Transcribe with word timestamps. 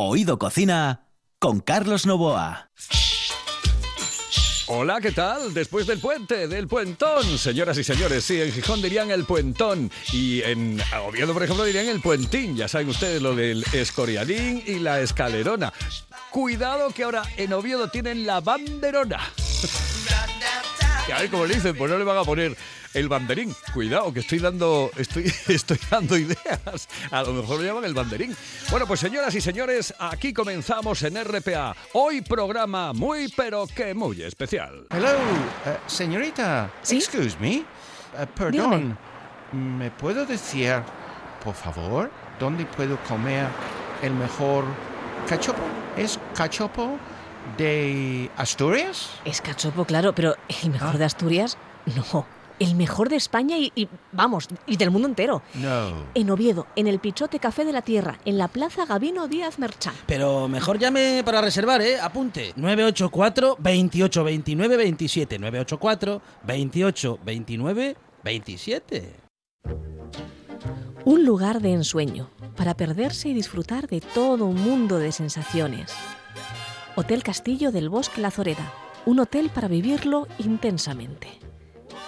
Oído 0.00 0.38
Cocina 0.38 1.08
con 1.40 1.58
Carlos 1.58 2.06
Novoa. 2.06 2.70
Hola, 4.68 5.00
¿qué 5.00 5.10
tal? 5.10 5.52
Después 5.52 5.88
del 5.88 5.98
puente, 5.98 6.46
del 6.46 6.68
puentón. 6.68 7.36
Señoras 7.36 7.76
y 7.78 7.82
señores, 7.82 8.22
sí, 8.22 8.40
en 8.40 8.52
Gijón 8.52 8.80
dirían 8.80 9.10
el 9.10 9.24
puentón. 9.24 9.90
Y 10.12 10.40
en 10.42 10.80
Oviedo, 11.04 11.32
por 11.32 11.42
ejemplo, 11.42 11.64
dirían 11.64 11.88
el 11.88 12.00
puentín. 12.00 12.54
Ya 12.54 12.68
saben 12.68 12.88
ustedes 12.90 13.20
lo 13.20 13.34
del 13.34 13.64
escorialín 13.72 14.62
y 14.64 14.78
la 14.78 15.00
escalerona. 15.00 15.72
Cuidado 16.30 16.90
que 16.90 17.02
ahora 17.02 17.24
en 17.36 17.52
Oviedo 17.52 17.88
tienen 17.88 18.24
la 18.24 18.40
banderona. 18.40 19.18
Y 21.08 21.10
a 21.10 21.20
ver 21.20 21.30
cómo 21.30 21.46
le 21.46 21.54
dicen, 21.54 21.74
pues 21.74 21.90
no 21.90 21.96
le 21.96 22.04
van 22.04 22.18
a 22.18 22.22
poner 22.22 22.54
el 22.92 23.08
banderín. 23.08 23.54
Cuidado, 23.72 24.12
que 24.12 24.20
estoy 24.20 24.40
dando, 24.40 24.90
estoy, 24.94 25.32
estoy 25.48 25.78
dando 25.90 26.18
ideas. 26.18 26.86
A 27.10 27.22
lo 27.22 27.32
mejor 27.32 27.60
lo 27.60 27.64
llaman 27.64 27.84
el 27.86 27.94
banderín. 27.94 28.36
Bueno, 28.70 28.86
pues 28.86 29.00
señoras 29.00 29.34
y 29.34 29.40
señores, 29.40 29.94
aquí 29.98 30.34
comenzamos 30.34 31.02
en 31.04 31.16
RPA. 31.24 31.74
Hoy 31.94 32.20
programa 32.20 32.92
muy, 32.92 33.32
pero 33.34 33.66
que 33.66 33.94
muy 33.94 34.20
especial. 34.22 34.86
Hello, 34.90 35.08
eh, 35.64 35.78
señorita. 35.86 36.70
Excuse 36.86 37.38
me. 37.40 37.54
Eh, 37.54 37.64
perdón. 38.34 38.98
¿Me 39.52 39.90
puedo 39.90 40.26
decir, 40.26 40.74
por 41.42 41.54
favor, 41.54 42.10
dónde 42.38 42.66
puedo 42.66 42.98
comer 43.04 43.46
el 44.02 44.12
mejor 44.12 44.66
cachopo? 45.26 45.62
¿Es 45.96 46.20
cachopo 46.34 46.98
de 47.56 48.30
Asturias? 48.36 49.10
Es 49.24 49.40
cachopo, 49.40 49.84
claro, 49.84 50.14
pero 50.14 50.36
el 50.62 50.70
mejor 50.70 50.94
ah. 50.94 50.98
de 50.98 51.04
Asturias, 51.04 51.56
no 51.96 52.26
el 52.58 52.74
mejor 52.74 53.08
de 53.08 53.16
España 53.16 53.56
y, 53.58 53.88
vamos, 54.12 54.48
y 54.66 54.76
del 54.76 54.90
mundo 54.90 55.08
entero. 55.08 55.42
No. 55.54 56.06
En 56.14 56.30
Oviedo, 56.30 56.66
en 56.76 56.86
el 56.86 56.98
Pichote 56.98 57.38
Café 57.38 57.64
de 57.64 57.72
la 57.72 57.82
Tierra, 57.82 58.18
en 58.24 58.38
la 58.38 58.48
Plaza 58.48 58.84
Gabino 58.86 59.28
Díaz 59.28 59.58
Merchán. 59.58 59.94
Pero 60.06 60.48
mejor 60.48 60.78
llame 60.78 61.22
para 61.24 61.40
reservar, 61.40 61.80
¿eh? 61.82 62.00
Apunte. 62.00 62.52
984 62.56 63.56
28 63.58 64.24
29 64.24 64.76
27. 64.76 65.38
984 65.38 66.22
28 66.44 67.18
29 67.24 67.96
27. 68.24 69.16
Un 71.04 71.24
lugar 71.24 71.60
de 71.60 71.72
ensueño 71.72 72.30
para 72.56 72.74
perderse 72.74 73.28
y 73.28 73.34
disfrutar 73.34 73.86
de 73.86 74.00
todo 74.00 74.46
un 74.46 74.60
mundo 74.60 74.98
de 74.98 75.12
sensaciones. 75.12 75.94
Hotel 76.98 77.22
Castillo 77.22 77.70
del 77.70 77.88
Bosque 77.90 78.20
La 78.20 78.32
Zoreda. 78.32 78.72
Un 79.06 79.20
hotel 79.20 79.50
para 79.50 79.68
vivirlo 79.68 80.26
intensamente 80.38 81.38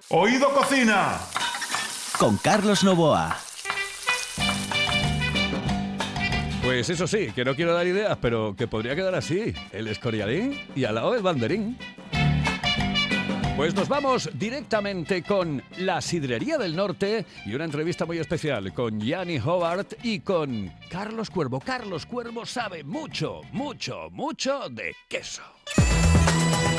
Oído 0.09 0.53
Cocina. 0.53 1.21
Con 2.17 2.37
Carlos 2.37 2.83
Novoa. 2.83 3.37
Pues 6.63 6.89
eso 6.89 7.07
sí, 7.07 7.31
que 7.35 7.43
no 7.43 7.55
quiero 7.55 7.73
dar 7.73 7.85
ideas, 7.85 8.17
pero 8.21 8.55
que 8.55 8.67
podría 8.67 8.95
quedar 8.95 9.15
así, 9.15 9.53
el 9.71 9.87
escorialín 9.87 10.61
y 10.75 10.85
al 10.85 10.95
lado 10.95 11.13
el 11.13 11.21
banderín. 11.21 11.77
Pues 13.57 13.75
nos 13.75 13.87
vamos 13.87 14.29
directamente 14.33 15.21
con 15.21 15.61
la 15.77 16.01
Sidrería 16.01 16.57
del 16.57 16.75
Norte 16.75 17.25
y 17.45 17.53
una 17.53 17.65
entrevista 17.65 18.05
muy 18.05 18.17
especial 18.17 18.73
con 18.73 18.99
Yanni 18.99 19.37
Howard 19.37 19.87
y 20.01 20.21
con 20.21 20.73
Carlos 20.89 21.29
Cuervo. 21.29 21.59
Carlos 21.59 22.05
Cuervo 22.05 22.45
sabe 22.45 22.83
mucho, 22.83 23.41
mucho, 23.51 24.09
mucho 24.11 24.69
de 24.69 24.95
queso. 25.07 25.43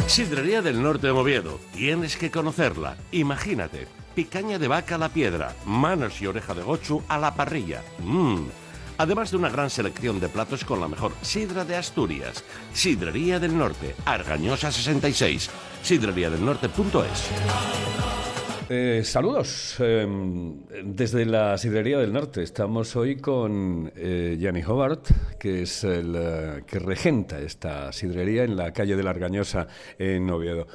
Sidrería 0.08 0.62
del 0.62 0.82
Norte 0.82 1.06
de 1.08 1.12
Moviedo. 1.12 1.60
Tienes 1.72 2.16
que 2.16 2.30
conocerla. 2.30 2.96
Imagínate, 3.12 3.86
picaña 4.14 4.58
de 4.58 4.68
vaca 4.68 4.94
a 4.94 4.98
la 4.98 5.08
piedra, 5.08 5.54
manos 5.66 6.20
y 6.22 6.26
oreja 6.26 6.54
de 6.54 6.62
gochu 6.62 7.02
a 7.08 7.18
la 7.18 7.34
parrilla. 7.34 7.82
Mmm 7.98 8.64
además 8.98 9.30
de 9.30 9.36
una 9.36 9.50
gran 9.50 9.70
selección 9.70 10.20
de 10.20 10.28
platos 10.28 10.64
con 10.64 10.80
la 10.80 10.88
mejor 10.88 11.12
sidra 11.22 11.64
de 11.64 11.76
Asturias. 11.76 12.44
Sidrería 12.72 13.38
del 13.38 13.56
Norte, 13.56 13.94
Argañosa 14.04 14.70
66, 14.70 15.50
sidreriadelnorte.es. 15.82 17.30
Eh, 18.70 19.02
saludos 19.04 19.76
em, 19.78 20.64
desde 20.84 21.26
la 21.26 21.58
Sidrería 21.58 21.98
del 21.98 22.12
Norte. 22.12 22.42
Estamos 22.42 22.96
hoy 22.96 23.16
con 23.16 23.92
eh, 23.94 24.64
Hobart, 24.66 25.06
que 25.38 25.62
es 25.62 25.84
el 25.84 26.14
eh, 26.16 26.62
que 26.66 26.78
regenta 26.78 27.38
esta 27.38 27.92
sidrería 27.92 28.44
en 28.44 28.56
la 28.56 28.72
calle 28.72 28.96
de 28.96 29.02
la 29.02 29.10
Argañosa 29.10 29.66
en 29.98 30.30
Oviedo. 30.30 30.66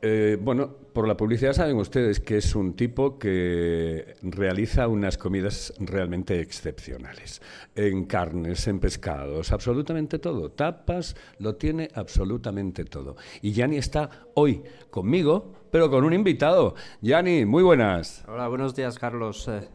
Eh, 0.00 0.36
bueno, 0.40 0.76
por 0.98 1.06
la 1.06 1.16
publicidad 1.16 1.52
saben 1.52 1.76
ustedes 1.76 2.18
que 2.18 2.38
es 2.38 2.56
un 2.56 2.74
tipo 2.74 3.20
que 3.20 4.16
realiza 4.20 4.88
unas 4.88 5.16
comidas 5.16 5.72
realmente 5.78 6.40
excepcionales. 6.40 7.40
En 7.76 8.06
carnes, 8.06 8.66
en 8.66 8.80
pescados, 8.80 9.52
absolutamente 9.52 10.18
todo. 10.18 10.50
Tapas, 10.50 11.14
lo 11.38 11.54
tiene 11.54 11.88
absolutamente 11.94 12.84
todo. 12.84 13.14
Y 13.42 13.52
Yanni 13.52 13.76
está 13.76 14.10
hoy 14.34 14.60
conmigo, 14.90 15.52
pero 15.70 15.88
con 15.88 16.02
un 16.02 16.14
invitado. 16.14 16.74
Yanni, 17.00 17.44
muy 17.44 17.62
buenas. 17.62 18.24
Hola, 18.26 18.48
buenos 18.48 18.74
días, 18.74 18.98
Carlos. 18.98 19.46
Eh, 19.46 19.68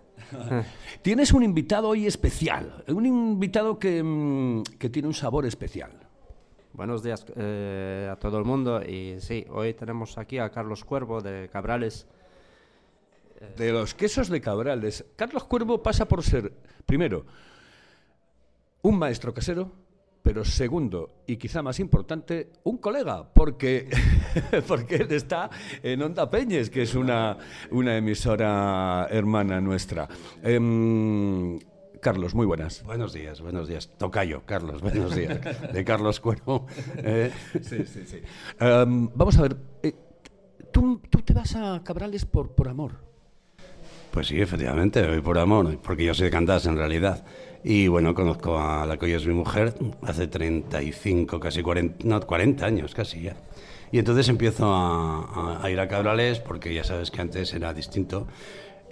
Tienes 1.01 1.31
un 1.31 1.43
invitado 1.43 1.87
hoy 1.87 2.05
especial, 2.05 2.83
un 2.89 3.05
invitado 3.05 3.79
que, 3.79 4.03
mm, 4.03 4.63
que 4.77 4.89
tiene 4.89 5.07
un 5.07 5.13
sabor 5.13 5.45
especial. 5.45 6.02
Buenos 6.73 7.03
días 7.03 7.23
eh, 7.35 8.09
a 8.11 8.15
todo 8.15 8.39
el 8.39 8.45
mundo 8.45 8.81
y 8.81 9.17
sí, 9.19 9.45
hoy 9.51 9.75
tenemos 9.75 10.17
aquí 10.17 10.39
a 10.39 10.49
Carlos 10.49 10.83
Cuervo 10.83 11.21
de 11.21 11.47
Cabrales. 11.47 12.07
De 13.55 13.71
los 13.71 13.93
quesos 13.93 14.27
de 14.27 14.41
Cabrales. 14.41 15.05
Carlos 15.15 15.43
Cuervo 15.43 15.83
pasa 15.83 16.07
por 16.07 16.23
ser, 16.23 16.51
primero, 16.87 17.27
un 18.81 18.97
maestro 18.97 19.35
casero, 19.35 19.71
pero 20.23 20.43
segundo, 20.43 21.11
y 21.27 21.37
quizá 21.37 21.61
más 21.61 21.79
importante, 21.79 22.49
un 22.63 22.77
colega, 22.77 23.31
porque, 23.31 23.87
porque 24.67 24.95
él 24.95 25.11
está 25.11 25.51
en 25.83 26.01
Onda 26.01 26.27
Peñes, 26.27 26.71
que 26.71 26.81
es 26.81 26.95
una, 26.95 27.37
una 27.69 27.95
emisora 27.97 29.07
hermana 29.11 29.61
nuestra. 29.61 30.07
Em, 30.41 31.59
Carlos, 32.03 32.35
muy 32.35 32.45
buenas. 32.45 32.83
Buenos 32.83 33.13
días, 33.13 33.39
buenos 33.39 33.69
días. 33.69 33.89
Tocayo, 33.97 34.41
Carlos, 34.45 34.81
buenos 34.81 35.15
días. 35.15 35.39
De 35.71 35.85
Carlos 35.85 36.19
Cuervo. 36.19 36.67
Eh, 36.97 37.31
sí, 37.61 37.85
sí, 37.85 38.03
sí. 38.05 38.17
Em, 38.59 39.09
vamos 39.15 39.37
a 39.37 39.43
ver, 39.43 39.55
eh, 39.81 39.93
¿tú, 40.73 40.99
te 41.23 41.33
vas 41.33 41.55
a 41.55 41.81
Cabrales 41.81 42.25
por, 42.25 42.49
por 42.51 42.67
amor? 42.67 42.91
Pues 44.11 44.27
sí, 44.27 44.41
efectivamente, 44.41 45.07
voy 45.07 45.21
por 45.21 45.39
amor, 45.39 45.79
porque 45.81 46.03
yo 46.03 46.13
soy 46.13 46.25
de 46.25 46.31
Cantás 46.31 46.65
en 46.65 46.75
realidad. 46.75 47.23
Y 47.63 47.87
bueno, 47.87 48.13
conozco 48.13 48.59
a 48.59 48.85
la 48.85 48.97
que 48.97 49.05
hoy 49.05 49.13
es 49.13 49.25
mi 49.25 49.33
mujer 49.33 49.73
hace 50.01 50.27
35, 50.27 51.39
casi 51.39 51.63
40, 51.63 52.05
no, 52.05 52.19
40 52.19 52.65
años 52.65 52.93
casi 52.93 53.21
ya. 53.21 53.37
Y 53.93 53.99
entonces 53.99 54.27
empiezo 54.27 54.73
a, 54.73 55.63
a 55.63 55.71
ir 55.71 55.79
a 55.79 55.87
Cabrales 55.87 56.41
porque 56.41 56.73
ya 56.73 56.83
sabes 56.83 57.11
que 57.11 57.21
antes 57.21 57.53
era 57.53 57.73
distinto 57.73 58.27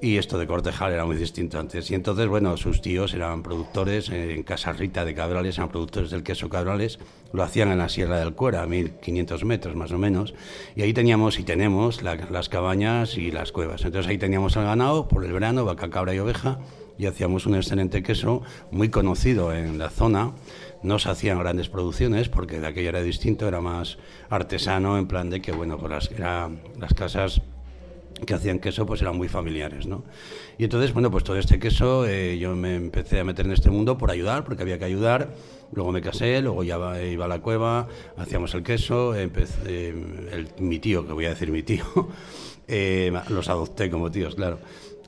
y 0.02 0.18
esto 0.18 0.40
de 0.40 0.48
cortejar 0.48 0.92
era 0.92 1.06
muy 1.06 1.16
distinto 1.16 1.60
antes. 1.60 1.92
Y 1.92 1.96
entonces, 1.96 2.28
bueno, 2.28 2.58
sus 2.58 2.82
tíos 2.82 3.14
eran 3.14 3.44
productores 3.44 4.10
en 4.10 4.42
Casa 4.42 4.74
Rita 4.74 5.06
de 5.06 5.14
Cabrales, 5.14 5.58
eran 5.58 5.70
productores 5.70 6.10
del 6.10 6.24
queso 6.24 6.50
Cabrales, 6.50 6.98
lo 7.32 7.44
hacían 7.44 7.72
en 7.72 7.78
la 7.78 7.88
Sierra 7.88 8.20
del 8.20 8.34
Cuera, 8.34 8.64
a 8.64 8.68
1500 8.68 9.46
metros 9.46 9.76
más 9.76 9.92
o 9.92 10.00
menos, 10.00 10.34
y 10.76 10.82
ahí 10.82 10.94
teníamos 10.94 11.40
y 11.40 11.44
tenemos 11.44 12.02
las 12.02 12.50
cabañas 12.50 13.16
y 13.16 13.30
las 13.30 13.52
cuevas. 13.52 13.86
Entonces 13.86 14.10
ahí 14.10 14.18
teníamos 14.18 14.56
el 14.56 14.64
ganado 14.64 15.08
por 15.08 15.24
el 15.24 15.32
verano, 15.32 15.66
vaca, 15.66 15.92
cabra 15.92 16.16
y 16.16 16.20
oveja, 16.20 16.60
y 16.98 17.06
hacíamos 17.06 17.46
un 17.46 17.56
excelente 17.56 18.02
queso 18.02 18.42
muy 18.72 18.90
conocido 18.90 19.54
en 19.54 19.78
la 19.78 19.90
zona. 19.90 20.34
No 20.84 20.98
se 20.98 21.10
hacían 21.10 21.38
grandes 21.38 21.70
producciones 21.70 22.28
porque 22.28 22.60
de 22.60 22.68
aquello 22.68 22.90
era 22.90 23.04
distinto, 23.04 23.48
era 23.48 23.62
más 23.62 24.00
artesano, 24.30 24.98
en 24.98 25.08
plan 25.08 25.30
de 25.30 25.42
que, 25.42 25.52
bueno, 25.52 25.78
pues 25.78 25.92
las, 25.92 26.10
las 26.80 26.94
casas 26.96 27.42
que 28.26 28.34
hacían 28.34 28.60
queso 28.60 28.86
pues 28.86 29.02
eran 29.02 29.18
muy 29.18 29.28
familiares, 29.28 29.88
¿no? 29.88 30.04
Y 30.58 30.64
entonces, 30.64 30.94
bueno, 30.94 31.10
pues 31.10 31.24
todo 31.24 31.38
este 31.38 31.60
queso 31.60 32.06
eh, 32.08 32.38
yo 32.38 32.56
me 32.56 32.76
empecé 32.76 33.20
a 33.20 33.24
meter 33.24 33.46
en 33.46 33.52
este 33.52 33.70
mundo 33.70 33.98
por 33.98 34.12
ayudar, 34.12 34.44
porque 34.44 34.64
había 34.64 34.78
que 34.78 34.86
ayudar. 34.86 35.34
Luego 35.74 35.92
me 35.92 36.02
casé, 36.02 36.42
luego 36.42 36.64
ya 36.64 36.78
iba 37.04 37.26
a 37.26 37.28
la 37.28 37.40
cueva, 37.40 37.88
hacíamos 38.18 38.54
el 38.54 38.64
queso, 38.64 39.16
empecé, 39.16 39.90
el, 39.90 40.50
mi 40.60 40.80
tío, 40.80 41.08
que 41.08 41.14
voy 41.14 41.26
a 41.26 41.30
decir 41.30 41.50
mi 41.50 41.64
tío, 41.64 41.86
eh, 42.68 43.12
los 43.30 43.50
adopté 43.50 43.90
como 43.90 44.12
tíos, 44.12 44.36
claro. 44.36 44.60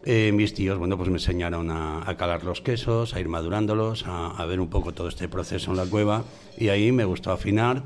Eh, 0.06 0.31
mis 0.33 0.54
tíos, 0.54 0.77
bueno, 0.77 0.98
pues 0.98 1.09
me 1.09 1.16
enseñaron 1.16 1.69
a, 1.71 2.13
calar 2.18 2.44
los 2.44 2.62
quesos, 2.62 3.13
a 3.13 3.19
ir 3.21 3.30
madurándolos, 3.30 4.06
a, 4.06 4.45
ver 4.45 4.59
un 4.59 4.69
poco 4.69 4.94
todo 4.94 5.07
este 5.07 5.30
proceso 5.30 5.71
en 5.71 5.77
la 5.77 5.86
cueva 5.86 6.24
y 6.57 6.69
ahí 6.69 6.92
me 6.92 7.06
gustó 7.06 7.31
afinar, 7.31 7.83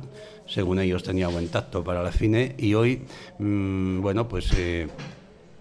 según 0.48 0.80
ellos 0.80 1.04
tenía 1.04 1.28
buen 1.28 1.48
tacto 1.50 1.84
para 1.84 2.02
el 2.02 2.08
afine 2.08 2.56
y 2.58 2.74
hoy, 2.74 3.04
mm, 3.38 4.02
bueno, 4.02 4.28
pues 4.28 4.50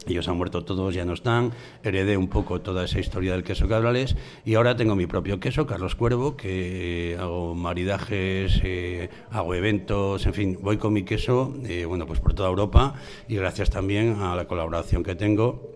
Ellos 0.06 0.28
han 0.28 0.36
muerto 0.36 0.64
todos, 0.64 0.94
ya 0.94 1.04
no 1.04 1.14
están. 1.14 1.52
Heredé 1.82 2.16
un 2.16 2.28
poco 2.28 2.60
toda 2.60 2.84
esa 2.84 3.00
historia 3.00 3.32
del 3.32 3.42
queso 3.42 3.68
cabrales 3.68 4.16
y 4.44 4.54
ahora 4.54 4.76
tengo 4.76 4.94
mi 4.94 5.06
propio 5.06 5.40
queso, 5.40 5.66
Carlos 5.66 5.96
Cuervo, 5.96 6.36
que 6.36 7.16
hago 7.18 7.54
maridajes, 7.54 8.60
eh, 8.62 9.10
hago 9.30 9.54
eventos, 9.54 10.24
en 10.26 10.34
fin, 10.34 10.58
voy 10.62 10.76
con 10.76 10.92
mi 10.92 11.02
queso, 11.02 11.54
eh, 11.64 11.84
bueno, 11.86 12.06
pues 12.06 12.20
por 12.20 12.34
toda 12.34 12.48
Europa 12.48 12.94
y 13.28 13.36
gracias 13.36 13.70
también 13.70 14.20
a 14.20 14.36
la 14.36 14.46
colaboración 14.46 15.02
que 15.02 15.16
tengo 15.16 15.72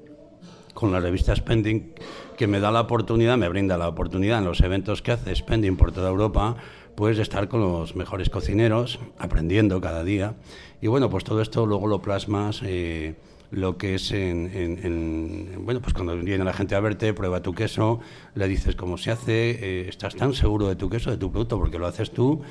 con 0.74 0.92
la 0.92 1.00
revista 1.00 1.34
Spending, 1.34 1.94
que 2.36 2.46
me 2.46 2.60
da 2.60 2.70
la 2.70 2.82
oportunidad, 2.82 3.36
me 3.36 3.48
brinda 3.48 3.76
la 3.76 3.88
oportunidad 3.88 4.38
en 4.38 4.44
los 4.44 4.60
eventos 4.60 5.02
que 5.02 5.12
hace 5.12 5.34
Spending 5.34 5.76
por 5.76 5.92
toda 5.92 6.08
Europa, 6.08 6.56
pues 6.94 7.16
de 7.16 7.22
estar 7.22 7.48
con 7.48 7.60
los 7.60 7.96
mejores 7.96 8.30
cocineros, 8.30 9.00
aprendiendo 9.18 9.80
cada 9.80 10.04
día. 10.04 10.36
Y 10.80 10.86
bueno, 10.86 11.10
pues 11.10 11.24
todo 11.24 11.42
esto 11.42 11.66
luego 11.66 11.86
lo 11.86 12.00
plasmas. 12.00 12.62
Eh, 12.64 13.16
lo 13.50 13.76
que 13.76 13.96
es 13.96 14.12
en, 14.12 15.64
bueno 15.64 15.80
pues 15.80 15.92
cuando 15.92 16.16
viene 16.16 16.44
la 16.44 16.52
gente 16.52 16.74
a 16.74 16.80
verte 16.80 17.12
prueba 17.12 17.42
tu 17.42 17.52
queso 17.52 18.00
le 18.34 18.46
dices 18.46 18.76
cómo 18.76 18.96
se 18.96 19.10
hace 19.10 19.50
eh, 19.50 19.88
estás 19.88 20.14
tan 20.14 20.34
seguro 20.34 20.68
de 20.68 20.76
tu 20.76 20.88
queso 20.88 21.10
de 21.10 21.16
tu 21.16 21.30
producto 21.30 21.58
porque 21.58 21.78
lo 21.78 21.86
haces 21.86 22.10
tú. 22.10 22.42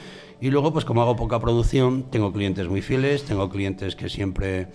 Y 0.42 0.52
luego 0.52 0.72
pues 0.72 0.86
como 0.86 1.02
hago 1.02 1.16
poca 1.16 1.40
producción 1.40 2.04
tengo 2.12 2.32
clientes 2.34 2.68
muy 2.68 2.82
fieles 2.82 3.24
tengo 3.24 3.50
clientes 3.50 3.96
que 3.96 4.10
siempre 4.10 4.68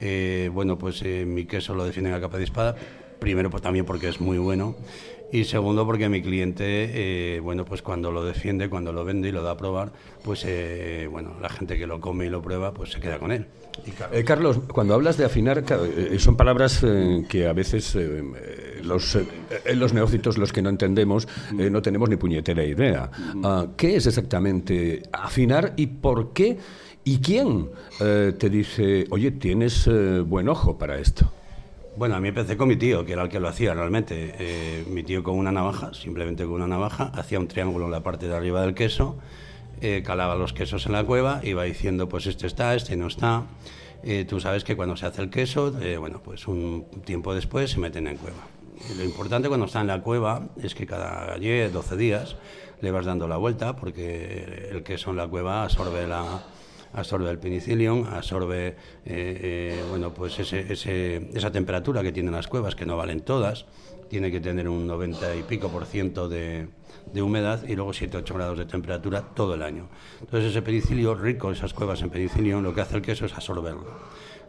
eh, 0.00 0.50
bueno 0.52 0.78
pues 0.78 1.02
eh, 1.02 1.24
mi 1.26 1.46
queso 1.46 1.74
lo 1.74 1.84
defienden 1.84 2.14
a 2.14 2.20
capa 2.20 2.38
de 2.38 2.44
espada. 2.44 2.76
Primero 3.18 3.50
pues 3.50 3.62
también 3.62 3.84
porque 3.84 4.08
es 4.08 4.20
muy 4.20 4.38
bueno 4.38 4.76
y 5.32 5.44
segundo 5.44 5.84
porque 5.86 6.08
mi 6.08 6.22
cliente 6.22 7.40
bueno 7.42 7.64
pues 7.64 7.82
cuando 7.82 8.12
lo 8.12 8.24
defiende 8.24 8.68
cuando 8.68 8.92
lo 8.92 9.04
vende 9.04 9.30
y 9.30 9.32
lo 9.32 9.42
da 9.42 9.52
a 9.52 9.56
probar 9.56 9.92
pues 10.22 10.46
bueno 11.10 11.34
la 11.40 11.48
gente 11.48 11.78
que 11.78 11.86
lo 11.86 12.00
come 12.00 12.26
y 12.26 12.28
lo 12.28 12.42
prueba 12.42 12.72
pues 12.72 12.92
se 12.92 13.00
queda 13.00 13.18
con 13.18 13.32
él 13.32 13.46
eh, 14.12 14.24
Carlos, 14.24 14.60
cuando 14.72 14.94
hablas 14.94 15.16
de 15.16 15.24
afinar, 15.24 15.64
eh, 15.68 16.16
son 16.18 16.36
palabras 16.36 16.82
eh, 16.82 17.24
que 17.28 17.46
a 17.46 17.52
veces 17.52 17.96
los, 18.82 19.18
los 19.74 19.94
neófitos, 19.94 20.38
los 20.38 20.52
que 20.52 20.62
no 20.62 20.68
entendemos, 20.68 21.26
no 21.52 21.82
tenemos 21.82 22.08
ni 22.08 22.16
puñetera 22.16 22.64
idea. 22.64 23.10
Ah, 23.42 23.68
¿Qué 23.76 23.96
es 23.96 24.06
exactamente 24.06 25.02
afinar 25.12 25.74
y 25.76 25.86
por 25.86 26.32
qué? 26.32 26.58
¿Y 27.04 27.18
quién 27.18 27.70
te 27.98 28.50
dice, 28.50 29.06
oye, 29.10 29.32
tienes 29.32 29.88
buen 30.26 30.48
ojo 30.48 30.78
para 30.78 30.98
esto? 30.98 31.32
Bueno, 31.96 32.16
a 32.16 32.20
mí 32.20 32.28
empecé 32.28 32.56
con 32.56 32.68
mi 32.68 32.76
tío, 32.76 33.04
que 33.04 33.12
era 33.12 33.22
el 33.22 33.28
que 33.28 33.38
lo 33.38 33.48
hacía 33.48 33.74
realmente. 33.74 34.84
mi 34.88 35.02
tío 35.02 35.22
con 35.22 35.36
una 35.36 35.52
navaja, 35.52 35.92
simplemente 35.92 36.44
con 36.44 36.54
una 36.54 36.66
navaja, 36.66 37.12
hacía 37.14 37.38
un 37.38 37.48
triángulo 37.48 37.84
en 37.84 37.90
la 37.90 38.02
parte 38.02 38.28
de 38.28 38.34
arriba 38.34 38.62
del 38.62 38.74
queso 38.74 39.18
eh, 39.84 40.04
calaba 40.04 40.36
los 40.36 40.52
quesos 40.52 40.86
en 40.86 40.92
la 40.92 41.02
cueva, 41.02 41.40
iba 41.42 41.64
diciendo, 41.64 42.08
pues 42.08 42.28
este 42.28 42.46
está, 42.46 42.76
este 42.76 42.96
no 42.96 43.08
está. 43.08 43.46
Eh, 44.04 44.24
tú 44.24 44.38
sabes 44.38 44.62
que 44.62 44.76
cuando 44.76 44.96
se 44.96 45.06
hace 45.06 45.22
el 45.22 45.28
queso, 45.28 45.76
eh, 45.82 45.96
bueno, 45.96 46.20
pues 46.22 46.46
un 46.46 46.86
tiempo 47.04 47.34
después 47.34 47.72
se 47.72 47.80
meten 47.80 48.06
en 48.06 48.16
cueva. 48.16 48.46
lo 48.96 49.02
importante 49.02 49.48
cuando 49.48 49.66
está 49.66 49.80
en 49.80 49.88
la 49.88 50.00
cueva 50.00 50.50
es 50.62 50.76
que 50.76 50.86
cada 50.86 51.36
10, 51.36 51.72
12 51.72 51.96
días 51.96 52.36
le 52.80 52.92
vas 52.92 53.06
dando 53.06 53.26
la 53.26 53.38
vuelta 53.38 53.74
porque 53.74 54.68
el 54.70 54.84
queso 54.84 55.10
en 55.10 55.16
la 55.16 55.26
cueva 55.26 55.64
absorbe 55.64 56.06
la, 56.06 56.44
absorbe 56.92 57.30
el 57.30 57.38
penicillium, 57.38 58.06
absorbe 58.06 58.76
bueno, 59.90 60.12
pues 60.14 60.38
ese, 60.38 61.30
esa 61.34 61.52
temperatura 61.52 62.02
que 62.02 62.12
tienen 62.12 62.32
las 62.32 62.48
cuevas, 62.48 62.74
que 62.74 62.86
no 62.86 62.96
valen 62.96 63.20
todas, 63.20 63.66
tiene 64.08 64.30
que 64.30 64.40
tener 64.40 64.68
un 64.68 64.86
90 64.86 65.36
y 65.36 65.42
pico 65.42 65.68
por 65.68 65.86
ciento 65.86 66.28
de, 66.28 66.68
de 67.12 67.22
humedad 67.22 67.66
y 67.66 67.74
luego 67.74 67.92
7-8 67.92 68.34
grados 68.34 68.58
de 68.58 68.66
temperatura 68.66 69.22
todo 69.22 69.54
el 69.54 69.62
año. 69.62 69.88
Entonces 70.20 70.50
ese 70.50 70.62
penicilio 70.62 71.14
rico, 71.14 71.50
esas 71.50 71.74
cuevas 71.74 72.02
en 72.02 72.10
penicilio, 72.10 72.60
lo 72.60 72.74
que 72.74 72.80
hace 72.80 72.96
el 72.96 73.02
queso 73.02 73.26
es 73.26 73.34
absorberlo. 73.34 73.86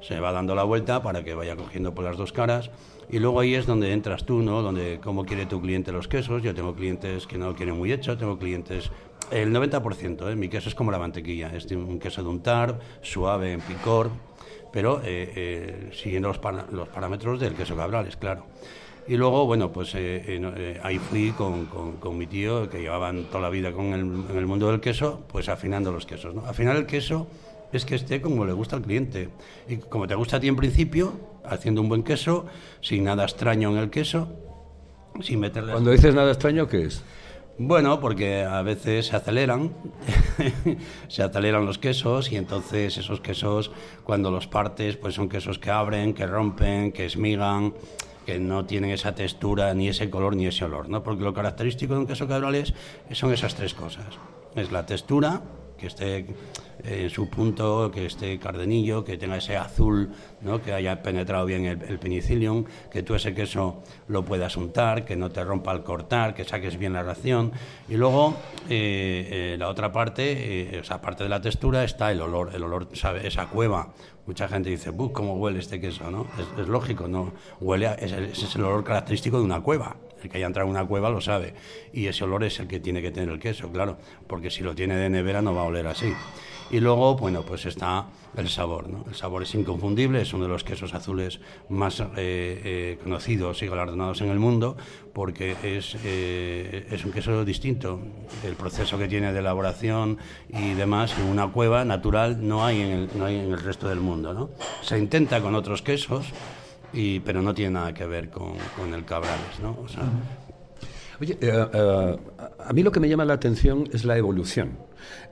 Se 0.02 0.20
va 0.20 0.34
dando 0.34 0.54
la 0.54 0.64
vuelta 0.64 1.02
para 1.02 1.24
que 1.24 1.34
vaya 1.34 1.56
cogiendo 1.56 1.94
por 1.94 2.04
las 2.04 2.18
dos 2.18 2.34
caras 2.34 2.72
y 3.10 3.20
luego 3.20 3.40
ahí 3.40 3.56
es 3.56 3.66
donde 3.66 3.94
entras 3.94 4.26
tú, 4.26 4.42
¿no? 4.42 4.62
Donde 4.62 5.00
cómo 5.02 5.26
quiere 5.26 5.46
tu 5.46 5.62
cliente 5.62 5.92
los 5.92 6.08
quesos. 6.08 6.44
Yo 6.44 6.54
tengo 6.54 6.76
clientes 6.76 7.26
que 7.26 7.38
no 7.38 7.48
lo 7.48 7.56
quieren 7.56 7.78
muy 7.78 7.92
hecho, 7.92 8.18
tengo 8.18 8.38
clientes 8.38 8.92
el 9.32 9.54
90%, 9.54 10.32
¿eh? 10.32 10.36
mi 10.36 10.50
queso 10.50 10.70
es 10.70 10.76
como 10.76 10.92
la 10.92 11.00
mantequilla, 11.00 11.56
es 11.56 11.66
un 11.72 12.00
queso 12.00 12.24
de 12.24 12.30
untar, 12.30 12.80
suave 13.02 13.54
en 13.54 13.62
picor, 13.62 14.10
pero 14.72 15.02
eh, 15.04 15.32
eh, 15.36 15.90
siguiendo 15.94 16.28
los, 16.28 16.40
los 16.72 16.90
parámetros 16.90 17.40
del 17.40 17.54
queso 17.54 17.76
cabrales, 17.76 18.18
claro. 18.18 18.46
Y 19.08 19.18
luego, 19.18 19.46
bueno, 19.46 19.72
pues 19.72 19.94
eh, 19.96 20.80
ahí 20.82 20.98
fui 20.98 21.32
con, 21.32 21.66
con, 21.66 22.18
mi 22.18 22.26
tío, 22.26 22.70
que 22.70 22.80
llevaban 22.80 23.26
toda 23.26 23.42
la 23.42 23.50
vida 23.50 23.74
con 23.74 23.88
el, 23.88 24.00
en 24.02 24.38
el 24.38 24.46
mundo 24.46 24.72
del 24.72 24.80
queso, 24.80 25.24
pues 25.28 25.50
afinando 25.50 25.92
los 25.92 26.06
quesos. 26.06 26.34
¿no? 26.34 26.46
Afinar 26.46 26.78
el 26.78 26.86
queso 26.86 27.28
es 27.74 27.86
que 27.86 27.96
esté 27.96 28.22
como 28.22 28.46
le 28.46 28.54
gusta 28.54 28.78
al 28.78 28.82
cliente. 28.82 29.30
Y 29.68 29.78
como 29.78 30.08
te 30.08 30.16
gusta 30.16 30.38
a 30.38 30.40
ti 30.40 30.48
en 30.48 30.56
principio, 30.56 31.14
haciendo 31.44 31.82
un 31.82 31.90
buen 31.90 32.04
queso, 32.04 32.46
sin 32.80 33.04
nada 33.04 33.24
extraño 33.24 33.72
en 33.72 33.78
el 33.78 33.90
queso, 33.90 34.30
sin 35.22 35.40
meterle... 35.40 35.74
Cuando 35.74 35.92
dices 35.92 36.16
nada 36.16 36.32
extraño, 36.32 36.68
¿qué 36.68 36.86
es? 36.86 37.04
Bueno, 37.60 38.00
porque 38.00 38.44
a 38.44 38.64
veces 38.64 39.08
se 39.08 39.16
aceleran, 39.16 39.74
se 41.08 41.22
aceleran 41.22 41.66
los 41.66 41.78
quesos 41.78 42.32
y 42.32 42.38
entonces 42.38 42.98
esos 42.98 43.22
quesos, 43.22 43.72
cuando 44.04 44.32
los 44.32 44.48
partes, 44.48 44.98
pues 44.98 45.14
son 45.14 45.30
quesos 45.30 45.60
que 45.60 45.70
abren, 45.70 46.16
que 46.16 46.26
rompen, 46.26 46.92
que 46.92 47.06
esmigan 47.06 47.74
que 48.26 48.40
no 48.40 48.66
tienen 48.66 48.92
esa 48.92 49.14
textura, 49.14 49.74
ni 49.74 49.90
ese 49.90 50.10
color, 50.10 50.36
ni 50.36 50.48
ese 50.48 50.66
olor, 50.66 50.90
¿no? 50.90 51.04
Porque 51.04 51.24
lo 51.24 51.34
característico 51.34 51.94
de 51.94 52.00
un 52.00 52.08
queso 52.08 52.28
cabrales 52.28 52.74
son 53.12 53.34
esas 53.34 53.54
tres 53.54 53.74
cosas. 53.74 54.06
Es 54.56 54.72
la 54.72 54.86
textura, 54.86 55.42
que 55.78 55.88
esté 55.88 56.26
en 56.84 57.10
su 57.10 57.30
punto, 57.30 57.92
que 57.94 58.06
esté 58.06 58.40
cardenillo, 58.40 59.04
que 59.04 59.18
tenga 59.18 59.38
ese 59.38 59.56
azul, 59.56 60.12
¿no? 60.42 60.62
que 60.62 60.74
haya 60.74 61.02
penetrado 61.02 61.46
bien 61.46 61.66
el, 61.66 61.82
el, 61.84 62.00
penicillium, 62.00 62.66
que 62.92 63.04
tú 63.04 63.16
ese 63.16 63.34
queso 63.34 63.82
lo 64.08 64.26
puedas 64.26 64.58
untar, 64.58 65.06
que 65.06 65.16
no 65.16 65.32
te 65.32 65.44
rompa 65.44 65.72
al 65.72 65.84
cortar, 65.84 66.34
que 66.34 66.44
saques 66.44 66.78
bien 66.78 66.94
la 66.94 67.04
ración. 67.04 67.52
Y 67.88 67.96
luego, 67.96 68.36
eh, 68.70 69.54
eh, 69.54 69.56
la 69.58 69.70
otra 69.70 69.92
parte, 69.92 70.78
eh, 70.78 70.82
parte 71.02 71.24
de 71.24 71.30
la 71.30 71.42
textura, 71.42 71.84
está 71.84 72.12
el 72.12 72.22
olor, 72.22 72.52
el 72.54 72.64
olor, 72.64 72.90
¿sabe? 72.94 73.28
esa 73.28 73.48
cueva. 73.48 73.94
Mucha 74.26 74.48
gente 74.48 74.70
dice, 74.70 74.90
¡buh, 74.90 75.12
cómo 75.12 75.36
huele 75.36 75.60
este 75.60 75.80
queso! 75.82 76.10
¿no? 76.10 76.28
Es, 76.58 76.68
lógico, 76.68 77.08
¿no? 77.08 77.34
Huele 77.60 77.90
ese 78.00 78.32
es 78.32 78.56
el 78.56 78.64
olor 78.64 78.84
característico 78.84 79.38
de 79.38 79.44
una 79.44 79.62
cueva. 79.62 79.98
El 80.24 80.30
que 80.30 80.38
haya 80.38 80.48
entrado 80.48 80.68
en 80.68 80.72
una 80.72 80.86
cueva 80.86 81.10
lo 81.10 81.22
sabe. 81.22 81.54
Y 81.92 82.08
ese 82.08 82.24
olor 82.24 82.44
es 82.44 82.60
el 82.60 82.68
que 82.68 82.80
tiene 82.80 83.02
que 83.02 83.12
tener 83.12 83.30
el 83.30 83.40
queso, 83.40 83.72
claro, 83.72 83.98
porque 84.28 84.50
si 84.50 84.64
lo 84.64 84.74
tiene 84.74 84.96
de 84.96 85.10
nevera 85.10 85.42
no 85.42 85.54
va 85.54 85.62
a 85.62 85.66
oler 85.66 85.88
así. 85.88 86.14
Y 86.72 86.80
luego, 86.80 87.16
bueno, 87.16 87.44
pues 87.44 87.66
está 87.66 88.08
el 88.36 88.50
sabor, 88.50 88.90
¿no? 88.90 89.06
El 89.08 89.16
sabor 89.16 89.44
es 89.44 89.54
inconfundible, 89.54 90.22
es 90.22 90.34
uno 90.34 90.46
de 90.46 90.50
los 90.50 90.64
quesos 90.64 90.94
azules 90.94 91.40
más 91.70 92.00
eh, 92.00 92.06
eh, 92.18 93.00
conocidos 93.04 93.62
y 93.62 93.68
galardonados 93.68 94.22
en 94.22 94.30
el 94.30 94.40
mundo, 94.40 94.76
porque 95.14 95.56
es, 95.62 95.96
eh, 96.04 96.88
es 96.90 97.06
un 97.06 97.12
queso 97.12 97.46
distinto. 97.46 98.00
El 98.44 98.56
proceso 98.56 98.98
que 98.98 99.08
tiene 99.08 99.34
de 99.34 99.40
elaboración 99.40 100.18
y 100.50 100.74
demás 100.74 101.16
en 101.20 101.28
una 101.28 101.48
cueva 101.50 101.86
natural 101.86 102.48
no 102.48 102.66
hay 102.66 102.82
en 102.82 102.92
el, 102.92 103.10
no 103.16 103.26
hay 103.26 103.36
en 103.36 103.52
el 103.52 103.62
resto 103.62 103.88
del 103.88 104.00
mundo, 104.00 104.34
¿no? 104.34 104.50
Se 104.82 104.98
intenta 104.98 105.42
con 105.42 105.54
otros 105.54 105.84
quesos, 105.84 106.26
y, 106.94 107.20
pero 107.22 107.42
no 107.42 107.54
tiene 107.54 107.72
nada 107.72 107.94
que 107.94 108.06
ver 108.06 108.30
con, 108.30 108.54
con 108.78 108.94
el 108.94 109.04
cabrales, 109.06 109.60
¿no? 109.62 109.78
O 109.84 109.88
sea, 109.88 110.04
Oye, 111.22 111.38
eh, 111.40 111.66
eh, 111.74 112.18
a 112.66 112.74
mí 112.74 112.84
lo 112.84 112.92
que 112.92 113.00
me 113.00 113.08
llama 113.08 113.26
la 113.26 113.34
atención 113.34 113.88
es 113.94 114.04
la 114.04 114.18
evolución 114.18 114.78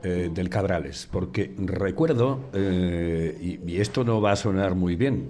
eh, 0.03 0.30
del 0.34 0.50
Cabrales, 0.50 1.08
porque 1.12 1.53
recuerdo, 1.58 2.50
y, 2.53 3.77
esto 3.77 4.03
no 4.03 4.22
va 4.22 4.34
a 4.34 4.36
sonar 4.36 4.75
muy 4.75 4.96
bien, 4.96 5.30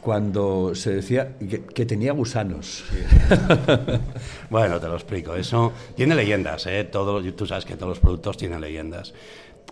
cuando 0.00 0.74
se 0.74 0.94
decía 0.96 1.36
que, 1.38 1.86
tenía 1.86 2.12
gusanos. 2.12 2.84
bueno, 4.50 4.78
te 4.78 4.86
lo 4.86 4.94
explico. 4.94 5.34
Eso 5.34 5.72
tiene 5.94 6.14
leyendas, 6.14 6.66
¿eh? 6.66 6.84
Todo, 6.84 7.22
tú 7.32 7.46
sabes 7.46 7.64
que 7.64 7.76
todos 7.76 7.90
los 7.90 8.00
productos 8.00 8.36
tienen 8.36 8.60
leyendas. 8.60 9.14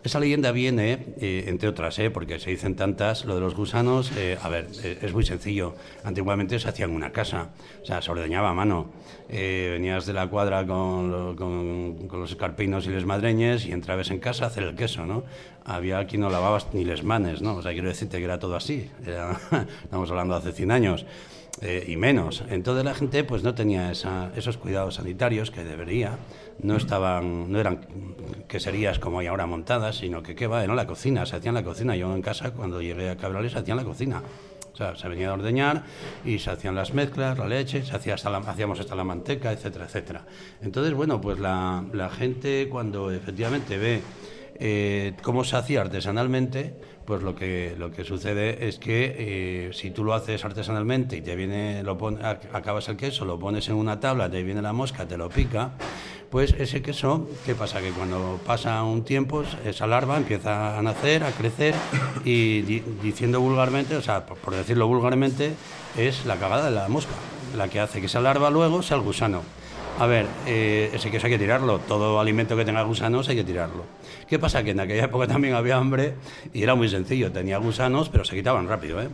Esa 0.04 0.18
leyenda 0.18 0.50
viene, 0.50 1.14
eh, 1.20 1.44
entre 1.46 1.68
otras, 1.68 1.96
eh, 2.00 2.10
porque 2.10 2.40
se 2.40 2.50
dicen 2.50 2.74
tantas, 2.74 3.24
lo 3.24 3.36
de 3.36 3.40
los 3.40 3.54
gusanos, 3.54 4.10
eh, 4.16 4.36
a 4.42 4.48
ver, 4.48 4.66
es 4.82 5.12
muy 5.12 5.24
sencillo. 5.24 5.76
Antiguamente 6.02 6.58
se 6.58 6.68
hacía 6.68 6.86
en 6.86 6.90
una 6.90 7.12
casa, 7.12 7.50
o 7.80 7.86
sea, 7.86 8.02
se 8.02 8.10
ordeñaba 8.10 8.50
a 8.50 8.54
mano. 8.54 8.90
venías 9.28 10.04
de 10.04 10.12
la 10.12 10.26
cuadra 10.28 10.66
con, 10.66 11.36
con, 11.36 12.20
los 12.20 12.30
escarpinos 12.30 12.86
y 12.86 12.90
les 12.90 13.06
madreñes 13.06 13.64
y 13.64 13.72
entrabas 13.72 14.10
en 14.10 14.18
casa 14.18 14.44
a 14.44 14.48
hacer 14.48 14.64
el 14.64 14.74
queso, 14.74 15.06
¿no? 15.06 15.22
Había 15.64 16.04
quien 16.08 16.22
no 16.22 16.30
lavabas 16.30 16.74
ni 16.74 16.84
les 16.84 17.04
manes, 17.04 17.40
¿no? 17.40 17.54
O 17.54 17.62
sea, 17.62 17.72
quiero 17.72 17.88
decirte 17.88 18.18
que 18.18 18.24
era 18.24 18.40
todo 18.40 18.56
así. 18.56 18.90
estamos 19.84 20.10
hablando 20.10 20.34
de 20.34 20.40
hace 20.40 20.52
100 20.52 20.70
años. 20.72 21.06
Y 21.86 21.96
menos. 21.96 22.44
Entonces 22.48 22.84
la 22.84 22.94
gente 22.94 23.24
pues 23.24 23.42
no 23.42 23.54
tenía 23.54 23.92
esos 23.92 24.56
cuidados 24.56 24.94
sanitarios 24.94 25.50
que 25.50 25.64
debería 25.64 26.18
no 26.60 26.76
estaban, 26.76 27.50
no 27.50 27.58
eran 27.58 27.80
queserías 28.48 28.98
como 28.98 29.18
hay 29.18 29.26
ahora 29.26 29.46
montadas, 29.46 29.96
sino 29.96 30.22
que 30.22 30.34
qué 30.34 30.46
va, 30.46 30.64
en 30.64 30.74
la 30.74 30.86
cocina, 30.86 31.26
se 31.26 31.36
hacía 31.36 31.50
en 31.50 31.56
la 31.56 31.64
cocina. 31.64 31.96
Yo 31.96 32.14
en 32.14 32.22
casa, 32.22 32.52
cuando 32.52 32.80
llegué 32.80 33.10
a 33.10 33.16
Cabrales, 33.16 33.52
se 33.52 33.58
hacía 33.58 33.72
en 33.72 33.78
la 33.78 33.84
cocina. 33.84 34.22
O 34.72 34.76
sea, 34.76 34.96
se 34.96 35.06
venía 35.06 35.30
a 35.30 35.34
ordeñar 35.34 35.84
y 36.24 36.38
se 36.38 36.50
hacían 36.50 36.74
las 36.74 36.94
mezclas, 36.94 37.36
la 37.36 37.46
leche, 37.46 37.84
se 37.84 37.94
hacía 37.94 38.14
hasta 38.14 38.30
la, 38.30 38.38
hacíamos 38.38 38.80
hasta 38.80 38.94
la 38.94 39.04
manteca, 39.04 39.52
etcétera, 39.52 39.84
etcétera. 39.84 40.24
Entonces, 40.62 40.94
bueno, 40.94 41.20
pues 41.20 41.38
la, 41.38 41.84
la 41.92 42.08
gente 42.08 42.68
cuando 42.70 43.10
efectivamente 43.10 43.76
ve 43.76 44.00
eh, 44.64 45.14
¿cómo 45.22 45.44
se 45.44 45.56
hacía 45.56 45.80
artesanalmente? 45.80 46.74
Pues 47.04 47.22
lo 47.22 47.34
que, 47.34 47.74
lo 47.78 47.90
que 47.90 48.04
sucede 48.04 48.68
es 48.68 48.78
que 48.78 49.16
eh, 49.18 49.70
si 49.72 49.90
tú 49.90 50.04
lo 50.04 50.14
haces 50.14 50.44
artesanalmente 50.44 51.16
y 51.16 51.20
te 51.20 51.34
viene, 51.34 51.82
lo 51.82 51.98
pon- 51.98 52.20
ac- 52.20 52.48
acabas 52.52 52.88
el 52.88 52.96
queso, 52.96 53.24
lo 53.24 53.38
pones 53.40 53.68
en 53.68 53.74
una 53.74 53.98
tabla, 53.98 54.30
te 54.30 54.42
viene 54.44 54.62
la 54.62 54.72
mosca, 54.72 55.06
te 55.06 55.16
lo 55.16 55.28
pica, 55.28 55.72
pues 56.30 56.54
ese 56.58 56.80
queso, 56.80 57.28
¿qué 57.44 57.56
pasa? 57.56 57.80
Que 57.80 57.90
cuando 57.90 58.38
pasa 58.46 58.82
un 58.84 59.02
tiempo, 59.04 59.42
esa 59.66 59.86
larva 59.88 60.16
empieza 60.16 60.78
a 60.78 60.82
nacer, 60.82 61.24
a 61.24 61.32
crecer 61.32 61.74
y 62.24 62.62
di- 62.62 62.82
diciendo 63.02 63.40
vulgarmente, 63.40 63.96
o 63.96 64.02
sea, 64.02 64.24
por 64.24 64.54
decirlo 64.54 64.86
vulgarmente, 64.86 65.54
es 65.98 66.24
la 66.24 66.36
cagada 66.36 66.66
de 66.66 66.70
la 66.70 66.88
mosca, 66.88 67.12
la 67.56 67.66
que 67.68 67.80
hace 67.80 67.98
que 67.98 68.06
esa 68.06 68.20
larva 68.20 68.48
luego 68.50 68.80
sea 68.82 68.96
el 68.96 69.02
gusano. 69.02 69.42
A 69.98 70.06
ver, 70.06 70.26
eh, 70.46 70.90
ese 70.92 71.10
queso 71.10 71.26
hay 71.26 71.32
que 71.32 71.38
tirarlo. 71.38 71.78
Todo 71.78 72.18
alimento 72.18 72.56
que 72.56 72.64
tenga 72.64 72.82
gusanos 72.82 73.28
hay 73.28 73.36
que 73.36 73.44
tirarlo. 73.44 73.84
¿Qué 74.26 74.38
pasa? 74.38 74.62
Que 74.64 74.70
en 74.70 74.80
aquella 74.80 75.04
época 75.04 75.26
también 75.26 75.54
había 75.54 75.76
hambre 75.76 76.14
y 76.52 76.62
era 76.62 76.74
muy 76.74 76.88
sencillo. 76.88 77.30
Tenía 77.30 77.58
gusanos, 77.58 78.08
pero 78.08 78.24
se 78.24 78.34
quitaban 78.34 78.68
rápido, 78.68 79.00
¿eh? 79.00 79.08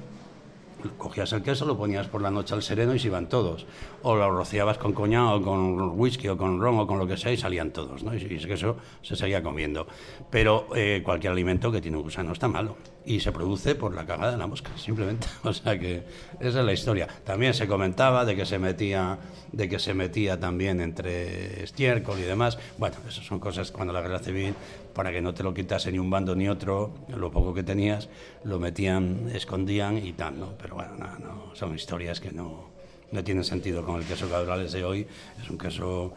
Cogías 0.97 1.33
el 1.33 1.43
queso, 1.43 1.65
lo 1.65 1.77
ponías 1.77 2.07
por 2.07 2.23
la 2.23 2.31
noche 2.31 2.55
al 2.55 2.63
sereno 2.63 2.95
y 2.95 2.99
se 2.99 3.09
iban 3.09 3.29
todos. 3.29 3.67
O 4.03 4.17
lo 4.17 4.31
rociabas 4.31 4.79
con 4.79 4.93
coñac 4.93 5.35
o 5.35 5.43
con 5.43 5.99
whisky 5.99 6.29
o 6.29 6.37
con 6.37 6.61
ron 6.61 6.79
o 6.79 6.87
con 6.87 6.99
lo 6.99 7.07
que 7.07 7.17
sea 7.17 7.33
y 7.33 7.37
salían 7.37 7.73
todos, 7.73 8.03
¿no? 8.03 8.15
Y 8.15 8.21
queso 8.21 8.77
se 9.03 9.17
seguía 9.17 9.43
comiendo. 9.43 9.87
Pero 10.31 10.69
eh, 10.75 11.03
cualquier 11.05 11.33
alimento 11.33 11.73
que 11.73 11.81
tiene 11.81 11.97
un 11.97 12.05
gusano 12.05 12.33
está 12.33 12.49
malo. 12.49 12.77
Y 13.05 13.21
se 13.21 13.33
produce 13.33 13.75
por 13.75 13.95
la 13.95 14.05
cagada 14.05 14.33
de 14.33 14.37
la 14.37 14.47
mosca, 14.47 14.71
simplemente. 14.77 15.27
O 15.43 15.53
sea 15.53 15.79
que 15.79 16.05
esa 16.41 16.61
es 16.61 16.65
la 16.65 16.73
historia. 16.73 17.09
También 17.25 17.55
se 17.55 17.67
comentaba 17.67 18.25
de 18.25 18.37
que 18.37 18.45
se 18.45 18.59
metía, 18.59 19.19
de 19.51 19.69
que 19.69 19.79
se 19.79 19.95
metía 19.95 20.39
también 20.39 20.81
entre 20.81 21.63
estiércol 21.65 22.19
y 22.19 22.23
demás. 22.23 22.59
Bueno, 22.77 22.97
esas 23.09 23.25
son 23.25 23.41
cosas 23.41 23.73
cuando 23.73 23.93
la 23.93 24.03
guerra 24.03 24.19
civil, 24.19 24.55
para 24.99 25.13
que 25.13 25.21
no 25.21 25.33
te 25.33 25.45
lo 25.45 25.55
quitase 25.55 25.93
ni 25.93 26.01
un 26.01 26.11
bando 26.11 26.35
ni 26.35 26.49
otro, 26.49 26.91
lo 27.07 27.31
poco 27.31 27.55
que 27.55 27.63
tenías, 27.63 28.09
lo 28.43 28.59
metían, 28.59 29.31
escondían 29.33 29.97
y 30.05 30.13
tal, 30.13 30.41
¿no? 30.41 30.55
Pero 30.61 30.75
bueno, 30.75 30.97
no, 30.99 31.07
no, 31.21 31.55
son 31.55 31.73
historias 31.73 32.19
que 32.19 32.33
no, 32.33 32.65
no 33.13 33.23
tienen 33.23 33.45
sentido 33.45 33.85
con 33.85 34.01
el 34.01 34.05
queso 34.05 34.29
cabrales 34.29 34.73
de 34.73 34.83
hoy. 34.83 35.07
Es 35.41 35.49
un 35.49 35.57
queso 35.57 36.15